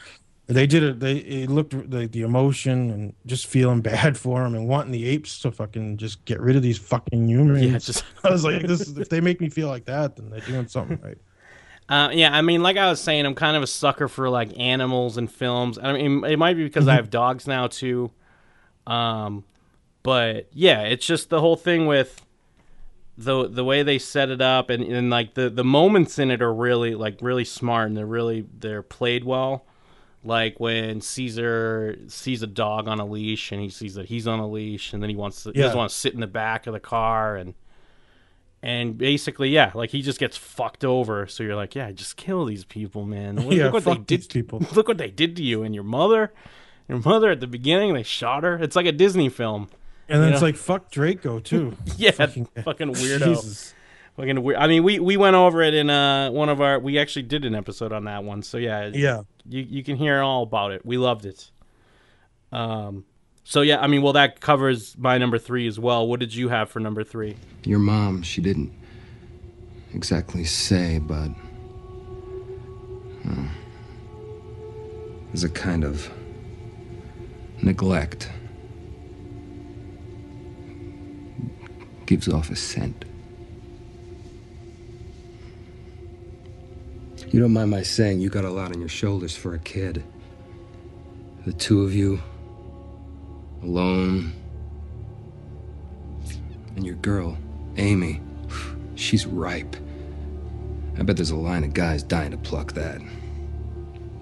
[0.47, 0.99] they did it.
[0.99, 5.05] They it looked the the emotion and just feeling bad for him and wanting the
[5.07, 7.65] apes to fucking just get rid of these fucking humans.
[7.65, 8.81] Yeah, just- I was like, this.
[8.81, 11.17] is- If they make me feel like that, then they're doing something right.
[11.91, 14.57] Uh, yeah, I mean, like I was saying, I'm kind of a sucker for like
[14.57, 15.77] animals and films.
[15.77, 18.11] I mean, it might be because I have dogs now too.
[18.87, 19.43] Um,
[20.01, 22.25] but yeah, it's just the whole thing with
[23.17, 26.41] the the way they set it up and, and like the the moments in it
[26.41, 29.65] are really like really smart and they're really they're played well.
[30.23, 34.39] Like when Caesar sees a dog on a leash and he sees that he's on
[34.39, 36.67] a leash and then he wants to he doesn't want to sit in the back
[36.67, 37.53] of the car and
[38.63, 41.25] and basically, yeah, like he just gets fucked over.
[41.27, 43.37] So you're like, yeah, just kill these people, man.
[43.37, 44.07] Look, Yeah, look what they did.
[44.07, 44.59] these people.
[44.75, 46.31] Look what they did to you and your mother.
[46.87, 48.57] Your mother at the beginning, they shot her.
[48.57, 49.69] It's like a Disney film.
[50.09, 51.75] And then You it's like fuck Draco too.
[51.97, 53.25] yeah, fucking, fucking, weirdo.
[53.35, 53.73] Jesus.
[54.17, 54.59] Fucking weird.
[54.59, 56.77] I mean, we we went over it in uh one of our.
[56.79, 58.43] We actually did an episode on that one.
[58.43, 59.21] So yeah, Yeah.
[59.47, 60.85] You you can hear all about it.
[60.85, 61.49] We loved it.
[62.51, 63.05] Um.
[63.51, 66.07] So yeah, I mean, well, that covers my number three as well.
[66.07, 67.35] What did you have for number three?
[67.65, 68.71] Your mom, she didn't
[69.93, 71.31] exactly say, but.
[73.27, 73.47] uh,
[75.27, 76.09] there's a kind of
[77.61, 78.31] neglect.
[82.05, 83.03] Gives off a scent.
[87.27, 90.05] You don't mind my saying you got a lot on your shoulders for a kid.
[91.45, 92.21] The two of you,
[93.63, 94.33] alone.
[96.75, 97.37] And your girl,
[97.77, 98.21] Amy,
[98.95, 99.75] she's ripe.
[100.97, 103.01] I bet there's a line of guys dying to pluck that.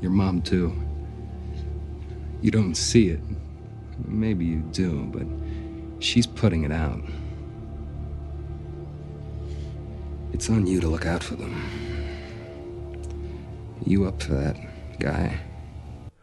[0.02, 0.74] Your mom, too.
[2.42, 3.22] You don't see it.
[4.06, 5.28] Maybe you do, but
[6.02, 7.02] she's putting it out.
[10.32, 11.54] It's on you to look out for them.
[13.86, 14.56] You up for that,
[15.00, 15.40] guy?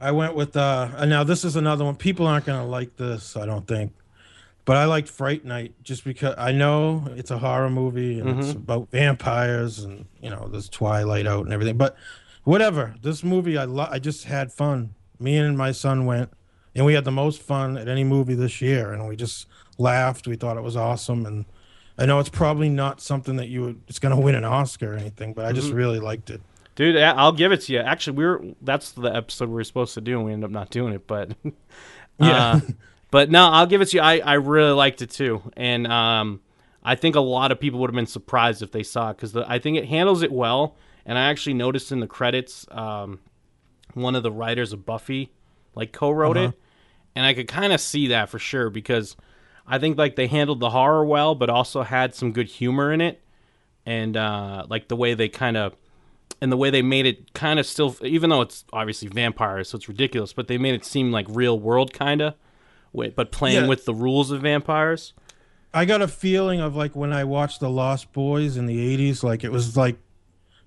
[0.01, 1.97] I went with uh and now this is another one.
[1.97, 3.93] People aren't gonna like this, I don't think.
[4.65, 8.49] But I liked Fright Night just because I know it's a horror movie and it's
[8.53, 8.57] Mhm.
[8.57, 11.77] about vampires and you know there's Twilight out and everything.
[11.77, 11.97] But
[12.45, 14.95] whatever, this movie I lo- I just had fun.
[15.19, 16.31] Me and my son went
[16.75, 19.47] and we had the most fun at any movie this year and we just
[19.79, 20.27] laughed.
[20.27, 21.47] We thought it was awesome and
[21.99, 24.97] I know it's probably not something that you would it's gonna win an Oscar or
[24.99, 25.75] anything, but I just Mhm.
[25.77, 26.43] really liked it.
[26.77, 27.79] Dude, I'll give it to you.
[27.81, 30.53] Actually, we are that's the episode we were supposed to do, and we ended up
[30.53, 31.07] not doing it.
[31.07, 31.33] But
[32.19, 32.55] Yeah.
[32.57, 32.61] uh,
[33.11, 34.03] but no, I'll give it to you.
[34.03, 36.41] I, I really liked it too, and um,
[36.85, 39.35] I think a lot of people would have been surprised if they saw it because
[39.37, 40.77] I think it handles it well.
[41.07, 43.21] And I actually noticed in the credits, um,
[43.95, 45.31] one of the writers of Buffy
[45.75, 46.49] like co-wrote Uh-huh.
[46.49, 46.59] it,
[47.15, 49.17] and I could kind of see that for sure because
[49.67, 53.01] I think like they handled the horror well, but also had some good humor in
[53.01, 53.23] it,
[53.87, 55.75] and uh, like the way they kind of
[56.41, 59.77] and the way they made it kind of still even though it's obviously vampires so
[59.77, 62.35] it's ridiculous but they made it seem like real world kind of
[63.15, 63.67] but playing Yeah.
[63.69, 65.13] with the rules of vampires
[65.75, 69.23] I got a feeling of like when I watched The Lost Boys in the 80s,
[69.23, 69.99] like it was like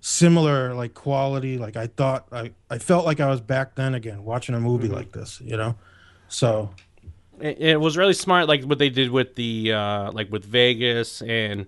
[0.01, 1.57] similar like quality.
[1.57, 4.87] Like I thought I, I felt like I was back then again watching a movie
[4.87, 5.75] like this, you know?
[6.27, 6.69] So
[7.39, 11.21] it, it was really smart like what they did with the uh like with vegas
[11.23, 11.65] and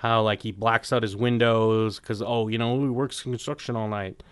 [0.00, 3.88] how like he blacks out his windows because oh you know he works construction all
[3.88, 4.22] night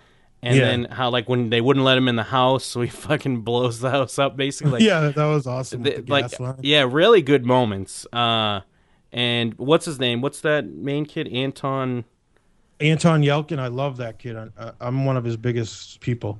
[0.43, 0.65] and Yeah.
[0.67, 3.81] then how like when they wouldn't let him in the house so he fucking blows
[3.81, 5.83] the house up basically like, yeah, that was awesome.
[5.83, 6.57] the- the like line.
[6.63, 8.61] yeah really good moments uh
[9.13, 12.05] and what's his name what's that main kid anton
[12.79, 14.37] Anton Yelchin, I love that kid.
[14.37, 16.39] I, I'm one of his biggest people.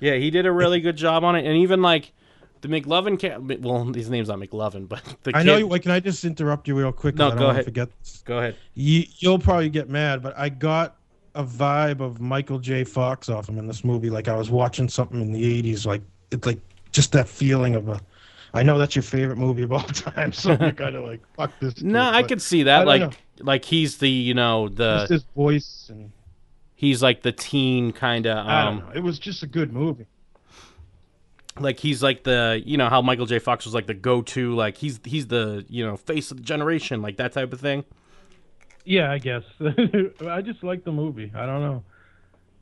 [0.00, 2.12] Yeah, he did a really good job on it, and even like
[2.60, 3.60] the McLovin cat.
[3.60, 5.56] Well, his name's not McLovin, but the I kid, know.
[5.56, 7.16] You, wait, can I just interrupt you real quick?
[7.16, 7.64] No, I don't go ahead.
[7.64, 8.22] Forget this.
[8.24, 8.56] Go ahead.
[8.74, 10.96] You, you'll probably get mad, but I got
[11.34, 12.84] a vibe of Michael J.
[12.84, 14.10] Fox off him in this movie.
[14.10, 15.86] Like I was watching something in the '80s.
[15.86, 16.60] Like it's like
[16.92, 18.00] just that feeling of a.
[18.54, 21.52] I know that's your favorite movie of all time, so you're kind of like fuck
[21.60, 21.82] this.
[21.82, 22.86] No, I could see that.
[22.86, 23.10] Like, know.
[23.40, 26.10] like he's the you know the Just his voice and
[26.74, 28.92] he's like the teen kind of I don't um know.
[28.94, 30.06] It was just a good movie.
[31.60, 33.38] Like he's like the you know how Michael J.
[33.38, 36.42] Fox was like the go to like he's he's the you know face of the
[36.42, 37.84] generation like that type of thing.
[38.84, 39.42] Yeah, I guess.
[40.26, 41.30] I just like the movie.
[41.34, 41.84] I don't know.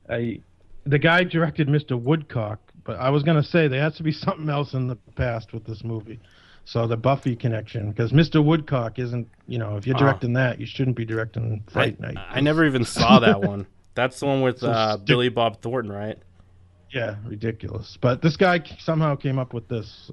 [0.09, 0.41] I
[0.85, 1.99] the guy directed Mr.
[1.99, 5.53] Woodcock, but I was gonna say there has to be something else in the past
[5.53, 6.19] with this movie.
[6.65, 8.43] So the Buffy connection, because Mr.
[8.43, 9.99] Woodcock isn't, you know, if you're Oh.
[9.99, 12.17] directing that, you shouldn't be directing Fright I, Night.
[12.29, 13.67] I never even saw that one.
[13.95, 16.17] That's the one with uh, Billy Bob Thornton, right?
[16.91, 17.97] Yeah, ridiculous.
[17.99, 20.11] But this guy somehow came up with this.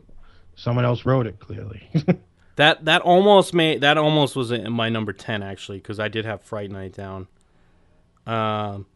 [0.57, 1.89] Someone else wrote it clearly.
[2.57, 6.25] That that almost made that almost was in my number ten actually because I did
[6.25, 7.27] have Fright Night down.
[8.29, 8.87] Um,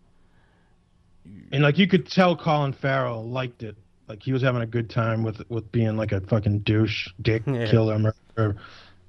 [1.50, 3.74] And like you could tell Colin Farrell liked it.
[4.06, 7.42] Like he was having a good time with with being like a fucking douche, dick,
[7.48, 7.66] Yeah.
[7.66, 8.56] killer, murderer,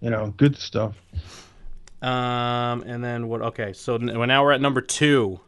[0.02, 0.96] you know, good stuff.
[2.02, 3.44] um, and then what?
[3.44, 5.40] Okay, so now we're at number two.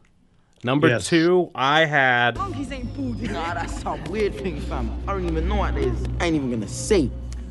[0.63, 1.07] Number Yes.
[1.07, 2.37] two, I had.
[2.37, 3.19] Monkeys ain't food.
[3.31, 4.91] Nah, that's some weird thing, fam.
[5.07, 5.97] I don't even know what that is.
[6.19, 7.09] I ain't even gonna say.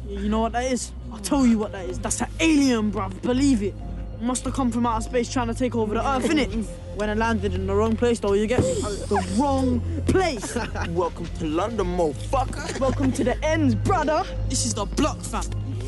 [0.09, 0.93] You know what that is?
[1.13, 1.99] I'll tell you what that is.
[1.99, 3.21] That's an alien, bruv.
[3.23, 3.75] Believe it.
[4.21, 6.67] Must have come from outer space trying to take over the Earth, innit?
[6.97, 8.61] When I landed in the wrong place, though, you get?
[8.61, 10.55] The wrong place.
[10.91, 12.79] Welcome to London, motherfucker.
[12.79, 14.23] Welcome to the ends, brother.
[14.49, 15.43] This is the block, fam.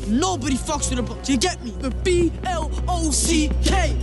[0.07, 1.27] Nobody fucks with the block.
[1.29, 1.71] You get me?
[1.71, 3.95] The B L O C K.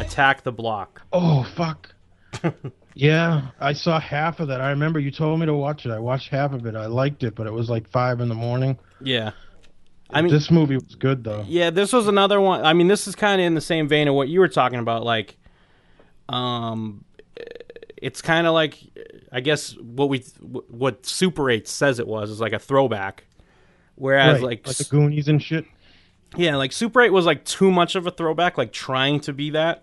[0.00, 1.02] Attack the Block.
[1.12, 1.94] Oh fuck.
[2.94, 4.60] yeah, I saw half of that.
[4.60, 5.90] I remember you told me to watch it.
[5.90, 6.74] I watched half of it.
[6.74, 8.78] I liked it, but it was like five in the morning.
[9.00, 9.32] Yeah.
[10.10, 11.44] I mean, this movie was good though.
[11.48, 12.64] Yeah, this was another one.
[12.64, 14.78] I mean, this is kind of in the same vein of what you were talking
[14.78, 15.04] about.
[15.04, 15.36] Like,
[16.28, 17.04] um,
[17.96, 18.78] it's kind of like,
[19.32, 23.24] I guess what we what Super Eight says it was is like a throwback,
[23.96, 25.64] whereas Right, like, like the Goonies and shit.
[26.36, 29.50] yeah, like Super Eight was like too much of a throwback, like trying to be
[29.50, 29.82] that.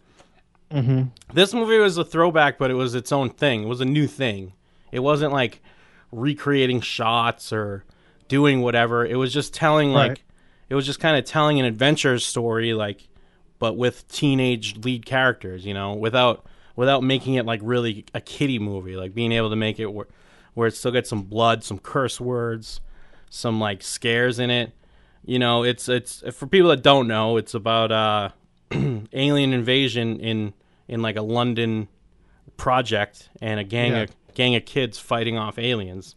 [0.72, 1.10] Mm-hmm.
[1.34, 3.64] This movie was a throwback, but it was its own thing.
[3.64, 4.54] It was a new thing.
[4.92, 5.62] It wasn't like
[6.12, 7.84] recreating shots or
[8.28, 9.06] doing whatever.
[9.06, 10.22] It was just telling like Right.
[10.70, 13.08] it was just kind of telling an adventure story like
[13.60, 16.46] but with teenage lead characters, you know, without
[16.76, 20.08] without making it like really a kiddie movie, like being able to make it where,
[20.54, 22.82] where it still gets some blood, some curse words,
[23.30, 24.72] some like scares in it.
[25.26, 28.30] You know, it's it's for people that don't know, it's about uh
[29.14, 30.54] alien invasion in
[30.88, 31.88] in like a London
[32.58, 34.02] project and a gang Yeah.
[34.04, 36.16] of gang of kids fighting off aliens.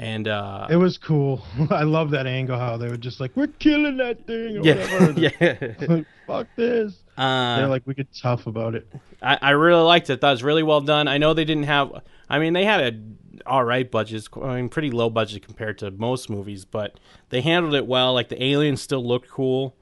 [0.00, 1.42] And uh It was cool.
[1.70, 4.76] I love that angle how they were just like, "We're killing that thing." Or Yeah,
[4.76, 5.20] whatever.
[5.20, 5.86] yeah.
[5.94, 6.94] Like, Fuck this.
[7.18, 8.88] Uh, They're like, we get tough about it.
[9.20, 10.22] I, I really liked it.
[10.22, 11.06] That was really well done.
[11.06, 11.92] I know they didn't have.
[12.30, 12.98] I mean, they had a
[13.46, 14.26] all right budget.
[14.40, 16.98] I mean, pretty low budget compared to most movies, but
[17.28, 18.14] they handled it well.
[18.14, 19.76] Like the aliens still looked cool.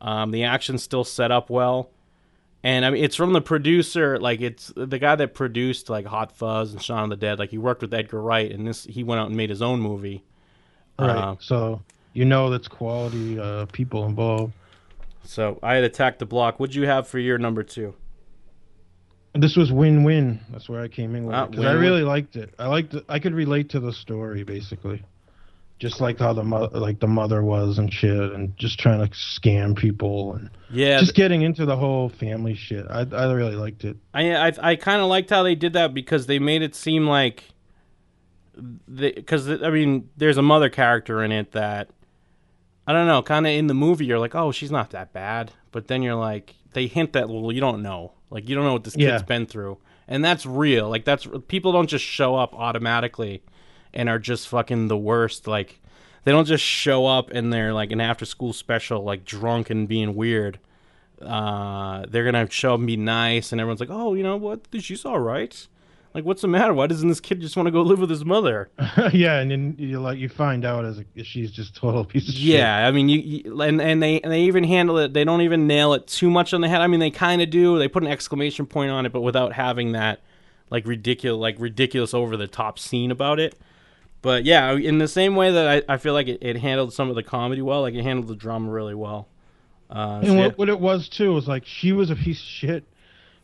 [0.00, 1.90] Um, the action still set up well.
[2.64, 4.18] And I mean, it's from the producer.
[4.18, 7.38] Like it's the guy that produced like Hot Fuzz and Shaun of the Dead.
[7.38, 9.80] Like he worked with Edgar Wright, and this he went out and made his own
[9.80, 10.24] movie.
[10.98, 11.10] Right.
[11.10, 11.82] Uh, so
[12.14, 14.54] you know that's quality uh, people involved.
[15.22, 16.58] so I had Attack the Block.
[16.58, 17.94] What'd you have for your number two?
[19.34, 20.40] This was win-win.
[20.50, 22.52] That's where I came in with Ah, it because I really liked it.
[22.58, 22.94] I liked.
[22.94, 23.04] It.
[23.08, 25.04] I could relate to the story basically,
[25.78, 29.12] just like how the mo- like the mother was and shit, and just trying to
[29.14, 32.86] scam people and Yeah, just getting into the whole family shit.
[32.90, 33.96] I I really liked it.
[34.12, 37.06] I I, I kind of liked how they did that because they made it seem
[37.06, 37.44] like
[38.92, 41.90] because I mean there's a mother character in it that
[42.86, 45.52] I don't know kind of in the movie you're like oh she's not that bad
[45.70, 48.72] but then you're like they hint that well you don't know like you don't know
[48.72, 49.22] what this kid's Yeah.
[49.22, 53.42] been through and that's real like that's people don't just show up automatically
[53.94, 55.80] and are just fucking the worst like
[56.24, 59.88] they don't just show up and they're like an after school special like drunk and
[59.88, 60.58] being weird
[61.20, 64.60] uh, they're gonna show up and be nice, and everyone's like, "Oh, you know what?
[64.80, 65.66] She's all right.
[66.14, 66.72] Like, what's the matter?
[66.72, 68.70] Why doesn't this kid just want to go live with his mother?"
[69.12, 72.34] yeah, and then you like you find out as a, she's just total piece of
[72.34, 72.44] shit.
[72.44, 75.12] Yeah, I mean, you, you and and they and they even handle it.
[75.12, 76.80] They don't even nail it too much on the head.
[76.80, 77.78] I mean, they kind of do.
[77.78, 80.20] They put an exclamation point on it, but without having that
[80.70, 83.58] like ridiculous, like ridiculous over the top scene about it.
[84.22, 87.08] But yeah, in the same way that I, I feel like it, it handled some
[87.08, 89.28] of the comedy well, like it handled the drama really well.
[89.90, 90.46] Uh, And yeah.
[90.46, 92.84] what, what it was too was like she was a piece of shit,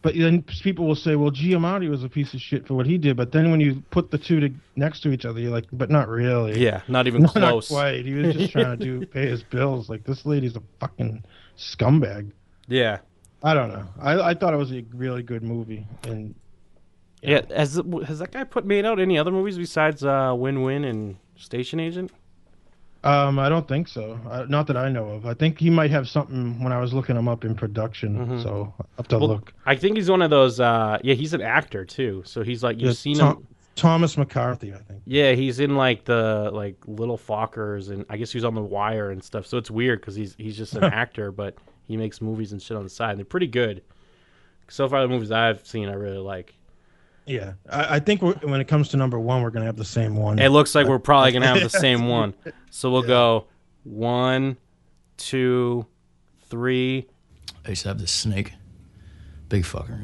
[0.02, 2.98] but then people will say, "Well, Giamatti was a piece of shit for what he
[2.98, 5.64] did." But then when you put the two to, next to each other, you're like,
[5.72, 7.68] "But not really." Yeah, not even Not close.
[7.68, 8.04] quite.
[8.04, 9.88] He was just trying to do pay his bills.
[9.88, 11.24] Like this lady's a fucking
[11.56, 12.30] scumbag.
[12.68, 12.98] Yeah.
[13.42, 13.86] I don't know.
[14.00, 16.34] I I thought it was a really good movie, and
[17.26, 20.84] Yeah, has has that guy put made out any other movies besides uh, Win Win
[20.84, 22.10] and Station Agent?
[23.02, 24.18] um, I don't think so.
[24.28, 25.26] Uh, not that I know of.
[25.26, 28.16] I think he might have something when I was looking him up in production.
[28.26, 28.42] Mhm.
[28.42, 29.52] So I have to Well, look.
[29.66, 30.58] I think he's one of those.
[30.58, 32.22] Uh, yeah, he's an actor too.
[32.24, 33.46] So he's like you've Yeah, seen Tom- him.
[33.76, 35.02] Thomas McCarthy, I think.
[35.04, 39.10] Yeah, he's in like the like Little Fockers, and I guess he's on The Wire
[39.10, 39.46] and stuff.
[39.46, 41.56] So it's weird because he's he's just an actor, but
[41.86, 43.10] he makes movies and shit on the side.
[43.10, 43.82] And they're pretty good.
[44.68, 46.54] So far, the movies I've seen, I really like.
[47.26, 49.84] Yeah, I, I think we're, when it comes to number one, we're gonna have the
[49.84, 50.38] same one.
[50.38, 52.34] It looks like we're probably gonna have the same one.
[52.70, 53.46] So we'll go
[53.84, 54.56] one,
[55.16, 55.86] two,
[56.48, 57.06] three.
[57.64, 58.52] I used to have this snake,
[59.48, 59.98] big fucker.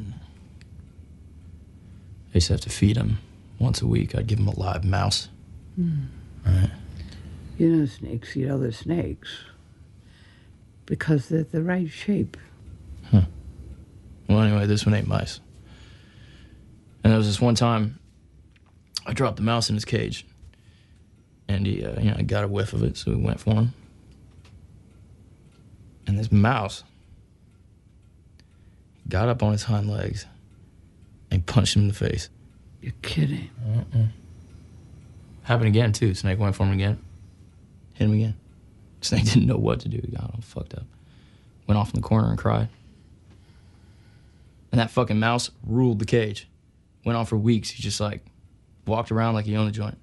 [2.31, 3.19] I used to have to feed him
[3.59, 4.15] once a week.
[4.15, 5.29] I'd give him a live mouse.
[5.77, 6.05] Hmm.
[6.47, 6.71] Right?
[7.59, 9.29] You know, snakes eat other snakes
[10.87, 12.37] because they're the right shape.
[13.11, 13.23] Huh.
[14.29, 15.41] Well, anyway, this one ate mice.
[17.03, 17.99] And there was this one time
[19.07, 20.27] I dropped the mouse in his cage.
[21.49, 23.55] And he, uh, you know, I got a whiff of it, so we went for
[23.55, 23.75] him.
[26.07, 26.85] And this mouse
[29.09, 30.27] got up on his hind legs
[31.31, 32.29] and punched him in the face.
[32.81, 33.51] You're kidding.
[33.67, 34.07] Uh-uh.
[35.43, 36.15] Happened again, too.
[36.15, 36.99] Snake went for him again.
[37.95, 38.37] Hit him again.
[39.01, 40.01] Snake didn't know what to do.
[40.03, 40.85] He got all fucked up.
[41.67, 42.69] Went off in the corner and cried.
[44.73, 46.49] And that fucking mouse ruled the cage.
[47.05, 47.71] Went on for weeks.
[47.71, 48.25] He just like
[48.87, 49.99] walked around like he owned the joint.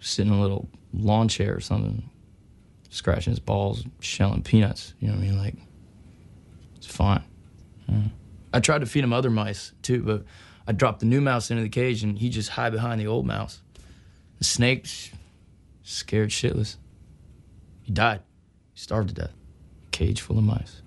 [0.00, 2.08] Sitting in a little lawn chair or something,
[2.90, 4.94] scratching his balls, shelling peanuts.
[5.00, 5.38] You know what I mean?
[5.38, 5.54] Like,
[6.76, 7.24] it's fine.
[7.88, 8.02] Yeah.
[8.52, 10.24] I tried to feed him other mice too, but
[10.66, 13.26] I dropped the new mouse into the cage and he just hid behind the old
[13.26, 13.62] mouse.
[14.38, 14.86] The snake,
[15.82, 16.76] scared shitless.
[17.82, 18.22] He died.
[18.74, 19.32] He starved to death.
[19.92, 20.82] Cage full of mice.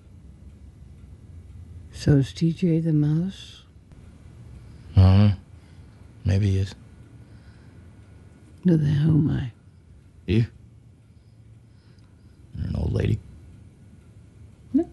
[1.92, 3.59] So is TJ the mouse?
[5.00, 5.36] I don't.
[6.24, 6.74] Maybe he is.
[8.64, 9.52] Who the hell am I?
[10.26, 10.46] You?
[12.56, 13.18] You're an old lady.
[14.72, 14.88] No.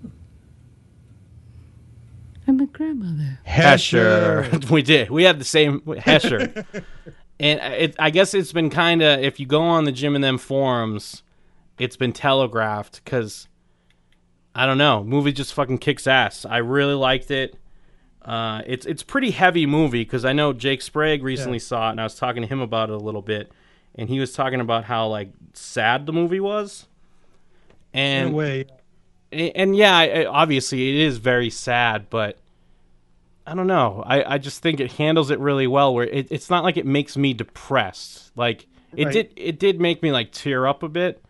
[2.47, 3.39] I'm a grandmother.
[3.45, 4.69] Hesher.
[4.69, 5.09] we did.
[5.09, 6.65] We had the same Hesher.
[7.39, 10.23] and it, I guess it's been kind of, if you go on the Jim and
[10.23, 11.23] Them forums,
[11.77, 13.49] it's been telegraphed because,
[14.55, 16.45] I don't know, movie just fucking kicks ass.
[16.45, 17.57] I really liked it.
[18.28, 21.63] Uh, it's it's pretty heavy movie because I know Jake Sprague recently Yeah.
[21.63, 23.51] saw it and I was talking to him about it a little bit,
[23.95, 26.88] and he was talking about how like sad the movie was.
[27.93, 28.65] And In a way.
[29.32, 32.38] and, and yeah, I, I- obviously it is very sad, but
[33.45, 34.03] I don't know.
[34.05, 35.93] I, I just think it handles it really well.
[35.93, 38.32] Where it, it's not like it makes me depressed.
[38.36, 39.13] Like it Right.
[39.13, 39.32] did.
[39.38, 41.21] It did make me like tear up a bit.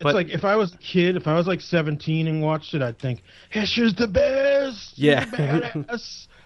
[0.00, 2.80] It's like if I was a kid, if I was like 17 and watched it,
[2.80, 4.98] I'd think, Hesher's the best.
[4.98, 5.24] Yeah.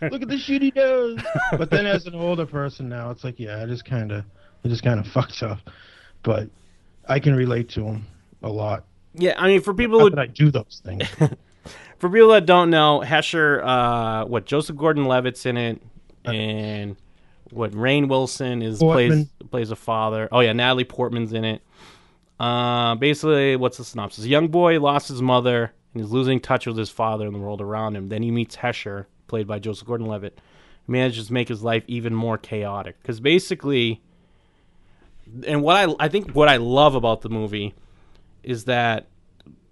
[0.03, 1.21] Look at the shit he does.
[1.53, 4.25] But then as an older person now, it's like, yeah, I just kind of,
[4.65, 5.61] it just kind of fucked up.
[6.23, 6.49] But
[7.09, 8.07] I can relate to him
[8.43, 8.85] a lot.
[9.15, 11.09] Yeah, I mean, for people Not who I do those things.
[11.99, 15.83] for people that don't know, Hesher, uh, what Joseph Gordon-Levitt's in it,
[16.25, 16.97] and
[17.51, 20.29] what Rainn Wilson is plays plays a father.
[20.33, 21.63] Oh yeah, Natalie Portman's in it.
[22.39, 24.25] Uh, basically, what's the synopsis?
[24.25, 27.39] A young boy lost his mother and is losing touch with his father and the
[27.39, 28.09] world around him.
[28.09, 30.41] Then he meets Hesher, played by Joseph Gordon-Levitt,
[30.87, 33.01] who manages to make his life even more chaotic.
[33.01, 34.03] Because basically,
[35.47, 37.75] and what I I think what I love about the movie
[38.43, 39.07] is that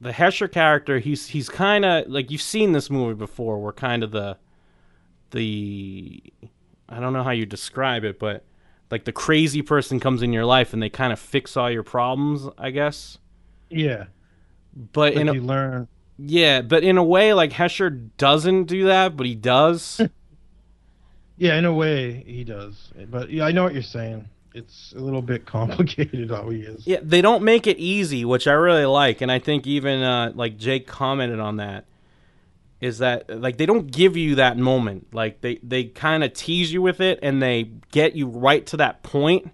[0.01, 4.03] the Hesher character he's he's kind of like you've seen this movie before where kind
[4.03, 4.37] of the
[5.31, 6.23] the
[6.89, 8.45] I don't know how you describe it but
[8.93, 11.83] like the crazy person comes in your life and they kind of fix all your
[11.83, 13.19] problems I guess
[13.71, 14.05] yeah.
[14.93, 15.89] but Like in a, you learn.
[16.19, 20.01] yeah but in a way like Hesher doesn't do that but he does
[21.39, 22.93] Yeah, in a way, he does.
[23.11, 24.29] But yeah, I know what you're saying.
[24.55, 26.87] It's a little bit complicated how he is.
[26.87, 30.33] Yeah, they don't make it easy, which I really like, and I think even uh,
[30.37, 31.87] like Jake commented on that.
[32.83, 35.15] Is that like they don't give you that moment?
[35.15, 38.77] Like they they kind of tease you with it, and they get you right to
[38.79, 39.51] that point,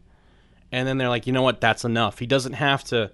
[0.72, 2.18] and then they're like, you know what, that's enough.
[2.18, 3.12] He doesn't have to.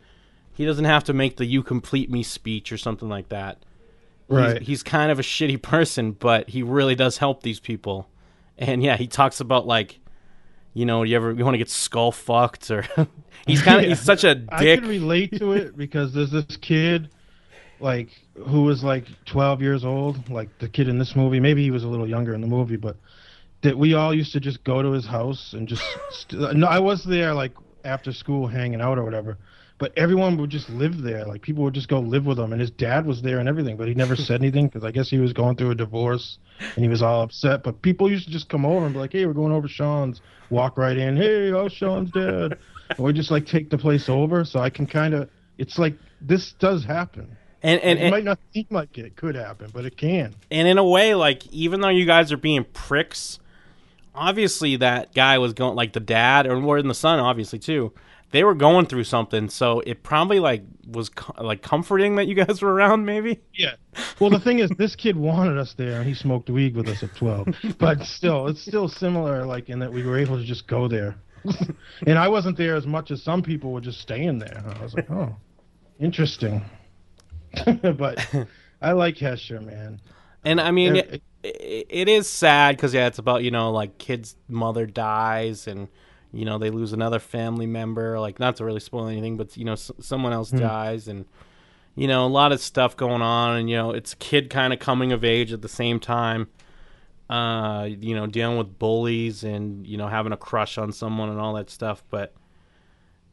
[0.53, 3.59] He doesn't have to make the "you complete me" speech or something like that.
[4.29, 4.59] Right.
[4.61, 8.09] He's, he's kind of a shitty person, but he really does help these people.
[8.57, 9.99] And yeah, he talks about like,
[10.75, 12.87] you know, you ever you want to get skull fucked or
[13.49, 13.89] he's kind of Yeah.
[13.89, 14.53] he's such a dick.
[14.53, 17.11] I can relate to it because there's this kid,
[17.85, 18.09] like
[18.49, 21.39] who was like 12 years old, like the kid in this movie.
[21.39, 22.97] Maybe he was a little younger in the movie, but
[23.61, 25.85] that we all used to just go to his house and just.
[26.11, 27.53] St- no, I was there like
[27.85, 29.39] after school hanging out or whatever.
[29.77, 31.25] But everyone would just live there.
[31.27, 33.77] Like people would just go live with him, and his dad was there and everything.
[33.77, 36.85] But he never said anything because I guess he was going through a divorce, and
[36.85, 37.63] he was all upset.
[37.63, 40.23] But people used to just come over and be like, "Hey, we're going over Sean's."
[40.49, 41.17] Walk right in.
[41.17, 42.59] Hey, how's Sean's dad?
[42.91, 44.45] and we just like take the place over.
[44.45, 45.29] So I can kind of.
[45.59, 47.37] It's like this does happen.
[47.65, 50.35] And and, it might not seem like it could happen, but it can.
[50.51, 53.39] and in a way, like even though you guys are being pricks,
[54.15, 57.93] obviously that guy was going like the dad or more than the son, obviously too.
[58.33, 62.35] They were going through something, so it probably like was co- like comforting that you
[62.35, 63.41] guys were around, maybe.
[63.55, 63.77] Yeah.
[64.21, 67.03] Well, the thing is, this kid wanted us there, and he smoked weed with us
[67.03, 67.49] at 12.
[67.79, 71.15] But still, it's still similar, like in that we were able to just go there.
[72.07, 74.63] and I wasn't there as much as some people were just staying there.
[74.67, 75.37] I was like, oh,
[76.01, 76.61] interesting.
[77.97, 78.21] but
[78.81, 80.01] I like Hesher, man.
[80.45, 83.99] And I mean, it, it, it is sad because yeah, it's about you know like
[83.99, 85.89] kid's mother dies and
[86.33, 88.19] you know they lose another family member.
[88.21, 90.59] Like not to really spoil anything, but you know s- someone else Hmm.
[90.61, 91.25] dies, and
[91.97, 94.79] you know a lot of stuff going on, and you know it's kid kind of
[94.79, 96.49] coming of age at the same time.
[97.31, 101.41] Uh, you know, dealing with bullies and you know having a crush on someone and
[101.41, 102.35] all that stuff, but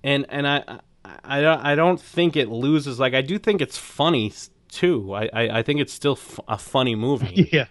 [0.04, 0.80] and and I
[1.24, 2.99] I, don't I don't think it loses.
[2.99, 4.34] Like I do think it's funny
[4.70, 5.14] too.
[5.14, 7.49] I I, I think it's still f- a funny movie.
[7.53, 7.66] Yeah.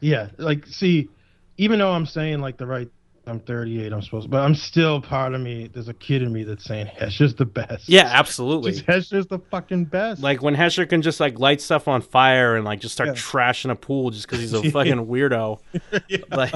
[0.00, 0.28] Yeah.
[0.36, 1.08] Like, see,
[1.56, 2.88] even though I'm saying like the right,
[3.26, 6.44] I'm 38, I'm supposed but I'm still part of me, there's a kid in me
[6.44, 7.88] that's saying Hesher's the best.
[7.88, 8.72] Yeah, absolutely.
[8.72, 10.22] Just Hesher's the fucking best.
[10.22, 13.14] Like when Hesher can just like light stuff on fire and like just start Yeah.
[13.16, 15.58] trashing a pool just because he's a fucking weirdo.
[16.30, 16.54] Like,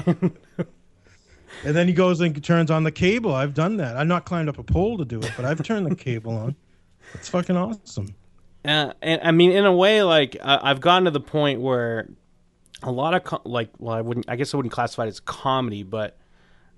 [1.65, 3.33] And then he goes and turns on the cable.
[3.33, 3.95] I've done that.
[3.95, 6.55] I've not climbed up a pole to do it, but I've turned the cable on.
[7.13, 8.15] It's fucking awesome.
[8.65, 12.09] uh, and I mean, in a way, like I I've gotten to the point where
[12.81, 15.83] a lot of like, well, I wouldn't, I guess I wouldn't classify it as comedy,
[15.83, 16.17] but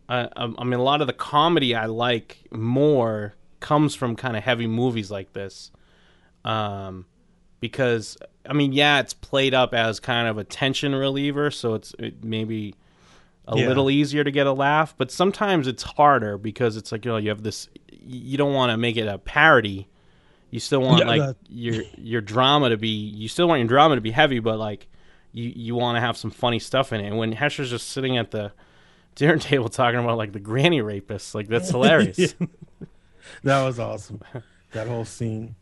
[0.07, 4.37] uh, I, I mean, a lot of the comedy I like more comes from kind
[4.37, 5.71] of heavy movies like this,
[6.43, 7.05] um,
[7.59, 8.17] because
[8.47, 12.23] I mean, yeah, it's played up as kind of a tension reliever, so it's it
[12.23, 12.75] maybe
[13.47, 13.67] a Yeah.
[13.67, 17.17] little easier to get a laugh, but sometimes it's harder because it's like you know
[17.17, 17.69] you have this,
[18.03, 19.87] you don't want to make it a parody.
[20.51, 23.67] You still want Yeah, like that- your your drama to be you still want your
[23.67, 24.87] drama to be heavy, but like
[25.33, 27.07] you you want to have some funny stuff in it.
[27.07, 28.51] And when Hesher's just sitting at the
[29.15, 32.17] dinner table talking about like the granny rapist, like that's hilarious.
[32.39, 32.47] Yeah.
[33.43, 34.21] That was awesome.
[34.71, 35.55] That whole scene.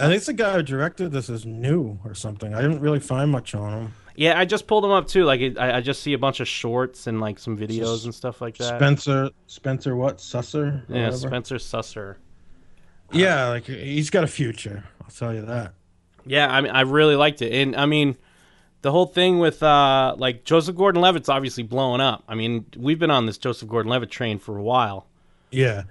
[0.00, 2.54] I think the guy who directed this is new or something.
[2.54, 3.94] I didn't really find much on him.
[4.16, 5.24] Yeah, I just pulled him up too.
[5.24, 8.40] Like I, I just see a bunch of shorts and like some videos and stuff
[8.40, 8.76] like that.
[8.78, 10.18] Spencer Spencer what?
[10.18, 10.82] Susser?
[10.88, 11.16] Yeah, whatever?
[11.16, 12.16] Spencer Susser.
[13.12, 14.84] Yeah, like he's got a future.
[15.02, 15.74] I'll tell you that.
[16.26, 18.16] Yeah, I mean, I really liked it, and I mean,
[18.82, 22.24] the whole thing with uh, like Joseph Gordon-Levitt's obviously blowing up.
[22.28, 25.06] I mean, we've been on this Joseph Gordon-Levitt train for a while.
[25.50, 25.84] Yeah.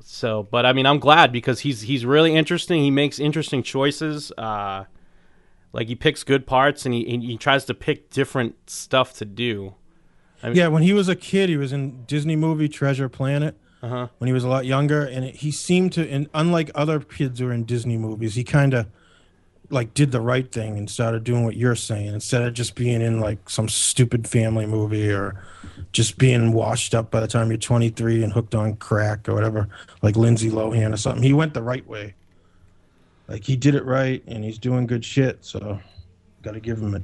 [0.00, 2.82] So, but I mean, I'm glad because he's he's really interesting.
[2.82, 4.32] He makes interesting choices.
[4.32, 4.84] Uh,
[5.72, 9.24] like he picks good parts, and he and he tries to pick different stuff to
[9.24, 9.74] do.
[10.42, 13.56] I mean, yeah, when he was a kid, he was in Disney movie Treasure Planet.
[13.80, 14.08] Uh-huh.
[14.18, 17.38] When he was a lot younger, and it, he seemed to, and unlike other kids
[17.38, 18.88] who are in Disney movies, he kind of
[19.70, 23.02] like did the right thing and started doing what you're saying instead of just being
[23.02, 25.42] in like some stupid family movie or
[25.92, 29.68] just being washed up by the time you're 23 and hooked on crack or whatever,
[30.02, 31.22] like Lindsay Lohan or something.
[31.22, 32.14] He went the right way.
[33.28, 35.44] Like he did it right, and he's doing good shit.
[35.44, 35.78] So,
[36.42, 37.02] got to give him it.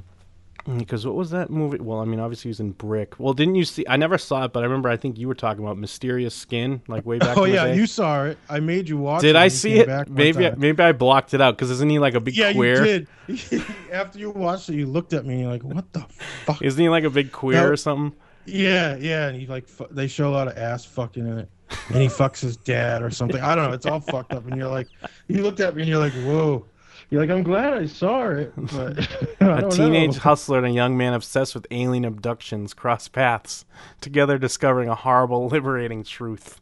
[0.67, 1.77] Mm, because what was that movie?
[1.79, 3.19] Well, I mean, obviously he was in Brick.
[3.19, 3.85] Well, didn't you see?
[3.87, 4.89] I never saw it, but I remember.
[4.89, 7.37] I think you were talking about Mysterious Skin, like way back.
[7.37, 8.37] Oh in the yeah, you saw it.
[8.49, 9.21] I made you watch.
[9.21, 9.35] Did it.
[9.35, 10.09] I see it?
[10.09, 12.85] Maybe I, maybe I blocked it out because isn't he like a big yeah, queer?
[12.85, 13.63] you did.
[13.91, 16.05] After you watched it, you looked at me and you're like, "What the
[16.45, 17.69] fuck?" Isn't he like a big queer No.
[17.69, 18.17] or something?
[18.45, 21.49] Yeah, yeah, and he like fu- they show a lot of ass fucking in it,
[21.89, 23.41] and he fucks his dad or something.
[23.41, 23.73] I don't know.
[23.73, 24.87] It's all fucked up, and you're like,
[25.27, 26.65] you looked at me and you're like, "Whoa."
[27.09, 29.07] You're like, I'm glad I saw it, but
[29.39, 30.19] A teenage know.
[30.21, 33.65] hustler and a young man obsessed with alien abductions cross paths,
[34.01, 36.59] together discovering a horrible, liberating truth.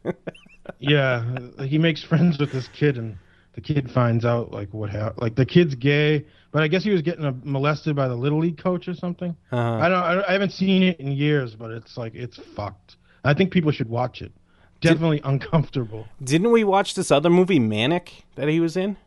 [0.78, 1.24] yeah,
[1.64, 3.16] he makes friends with this kid, and
[3.54, 5.22] the kid finds out like what happened.
[5.22, 8.38] Like the kid's gay, but I guess he was getting uh, molested by the little
[8.40, 9.34] league coach or something.
[9.50, 9.74] Uh-huh.
[9.74, 10.02] I don't.
[10.02, 12.96] I, I haven't seen it in years, but it's like it's fucked.
[13.24, 14.32] I think people should watch it.
[14.80, 16.06] Definitely uncomfortable.
[16.22, 18.98] Didn't we watch this other movie, Manic, that he was in?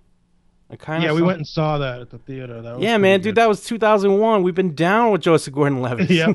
[0.69, 2.61] I kind of Yeah, we went and saw that at the theater.
[2.61, 3.23] That Yeah, man, good.
[3.29, 4.43] dude, that was 2001.
[4.43, 6.09] We've been down with Joseph Gordon-Levitt.
[6.09, 6.33] yeah,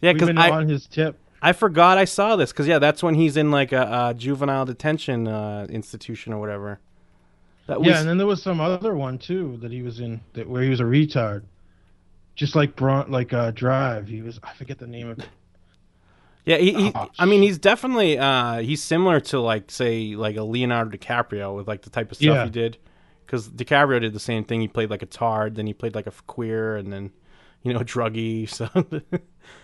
[0.00, 1.18] yeah, because I on his tip.
[1.40, 4.64] I forgot I saw this because yeah, that's when he's in like a, a juvenile
[4.64, 6.80] detention uh, institution or whatever.
[7.68, 10.20] That was Yeah, and then there was some other one too that he was in
[10.32, 11.42] that where he was a retard,
[12.34, 14.08] just like Bron- like uh, Drive.
[14.08, 15.28] He was I forget the name of it.
[16.44, 20.36] Yeah, he, he, Oh, I mean, he's definitely uh, he's similar to like say like
[20.36, 22.44] a Leonardo DiCaprio with like the type of stuff Yeah.
[22.44, 22.78] he did.
[23.28, 24.62] Because DiCaprio did the same thing.
[24.62, 27.12] He played like a tard, then he played like a queer, and then
[27.62, 28.48] you know druggy.
[28.48, 28.68] So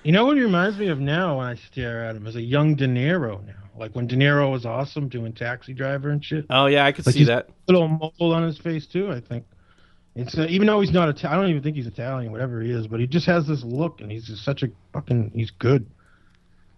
[0.03, 2.43] You know what he reminds me of now when I stare at him is a
[2.43, 3.55] young De Niro now.
[3.77, 6.45] Like when De Niro was awesome doing Taxi Driver and shit.
[6.51, 7.49] oh yeah, I could Like see that.
[7.67, 9.11] Little mole on his face too.
[9.11, 9.47] I think.
[10.15, 11.39] It's uh, even though he's not Italian.
[11.39, 12.87] I don't even think he's Italian, whatever he is.
[12.87, 15.33] But he just has this look, and he's just such a fucking.
[15.35, 15.87] He's good.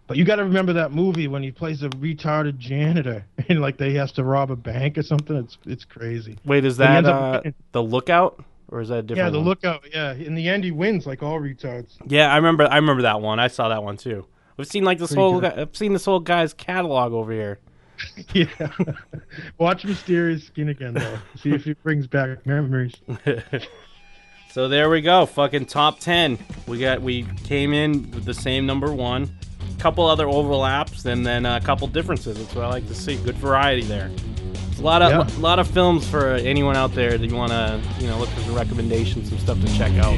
[0.06, 3.76] But you got to remember that movie when he plays a retarded janitor, and like
[3.76, 5.36] they has to rob a bank or something.
[5.36, 6.38] It's it's crazy.
[6.44, 9.26] Wait, is that up uh, the Lookout or is that a different?
[9.26, 9.48] yeah, the one?
[9.48, 9.84] lookout.
[9.92, 11.96] Yeah, in the end he wins like all retards.
[12.06, 12.68] Yeah, I remember.
[12.70, 13.38] I remember that one.
[13.38, 14.26] I saw that one too.
[14.58, 15.40] I've seen like this Pretty whole.
[15.40, 17.58] Guy, I've seen this whole guy's catalog over here.
[18.32, 18.46] yeah.
[19.58, 21.18] Watch Mysterious Skin again though.
[21.36, 22.94] See if it brings back memories.
[24.52, 25.26] So there we go.
[25.26, 26.38] Fucking top ten.
[26.66, 27.02] We got.
[27.02, 29.36] We came in with the same number one.
[29.78, 32.36] Couple other overlaps and then a couple differences.
[32.38, 33.16] That's what I like to see.
[33.16, 34.10] Good variety there.
[34.78, 35.38] A lot of Yeah.
[35.38, 38.28] a lot of films for anyone out there that you want to you know look
[38.30, 40.16] for some recommendations, some stuff to check out.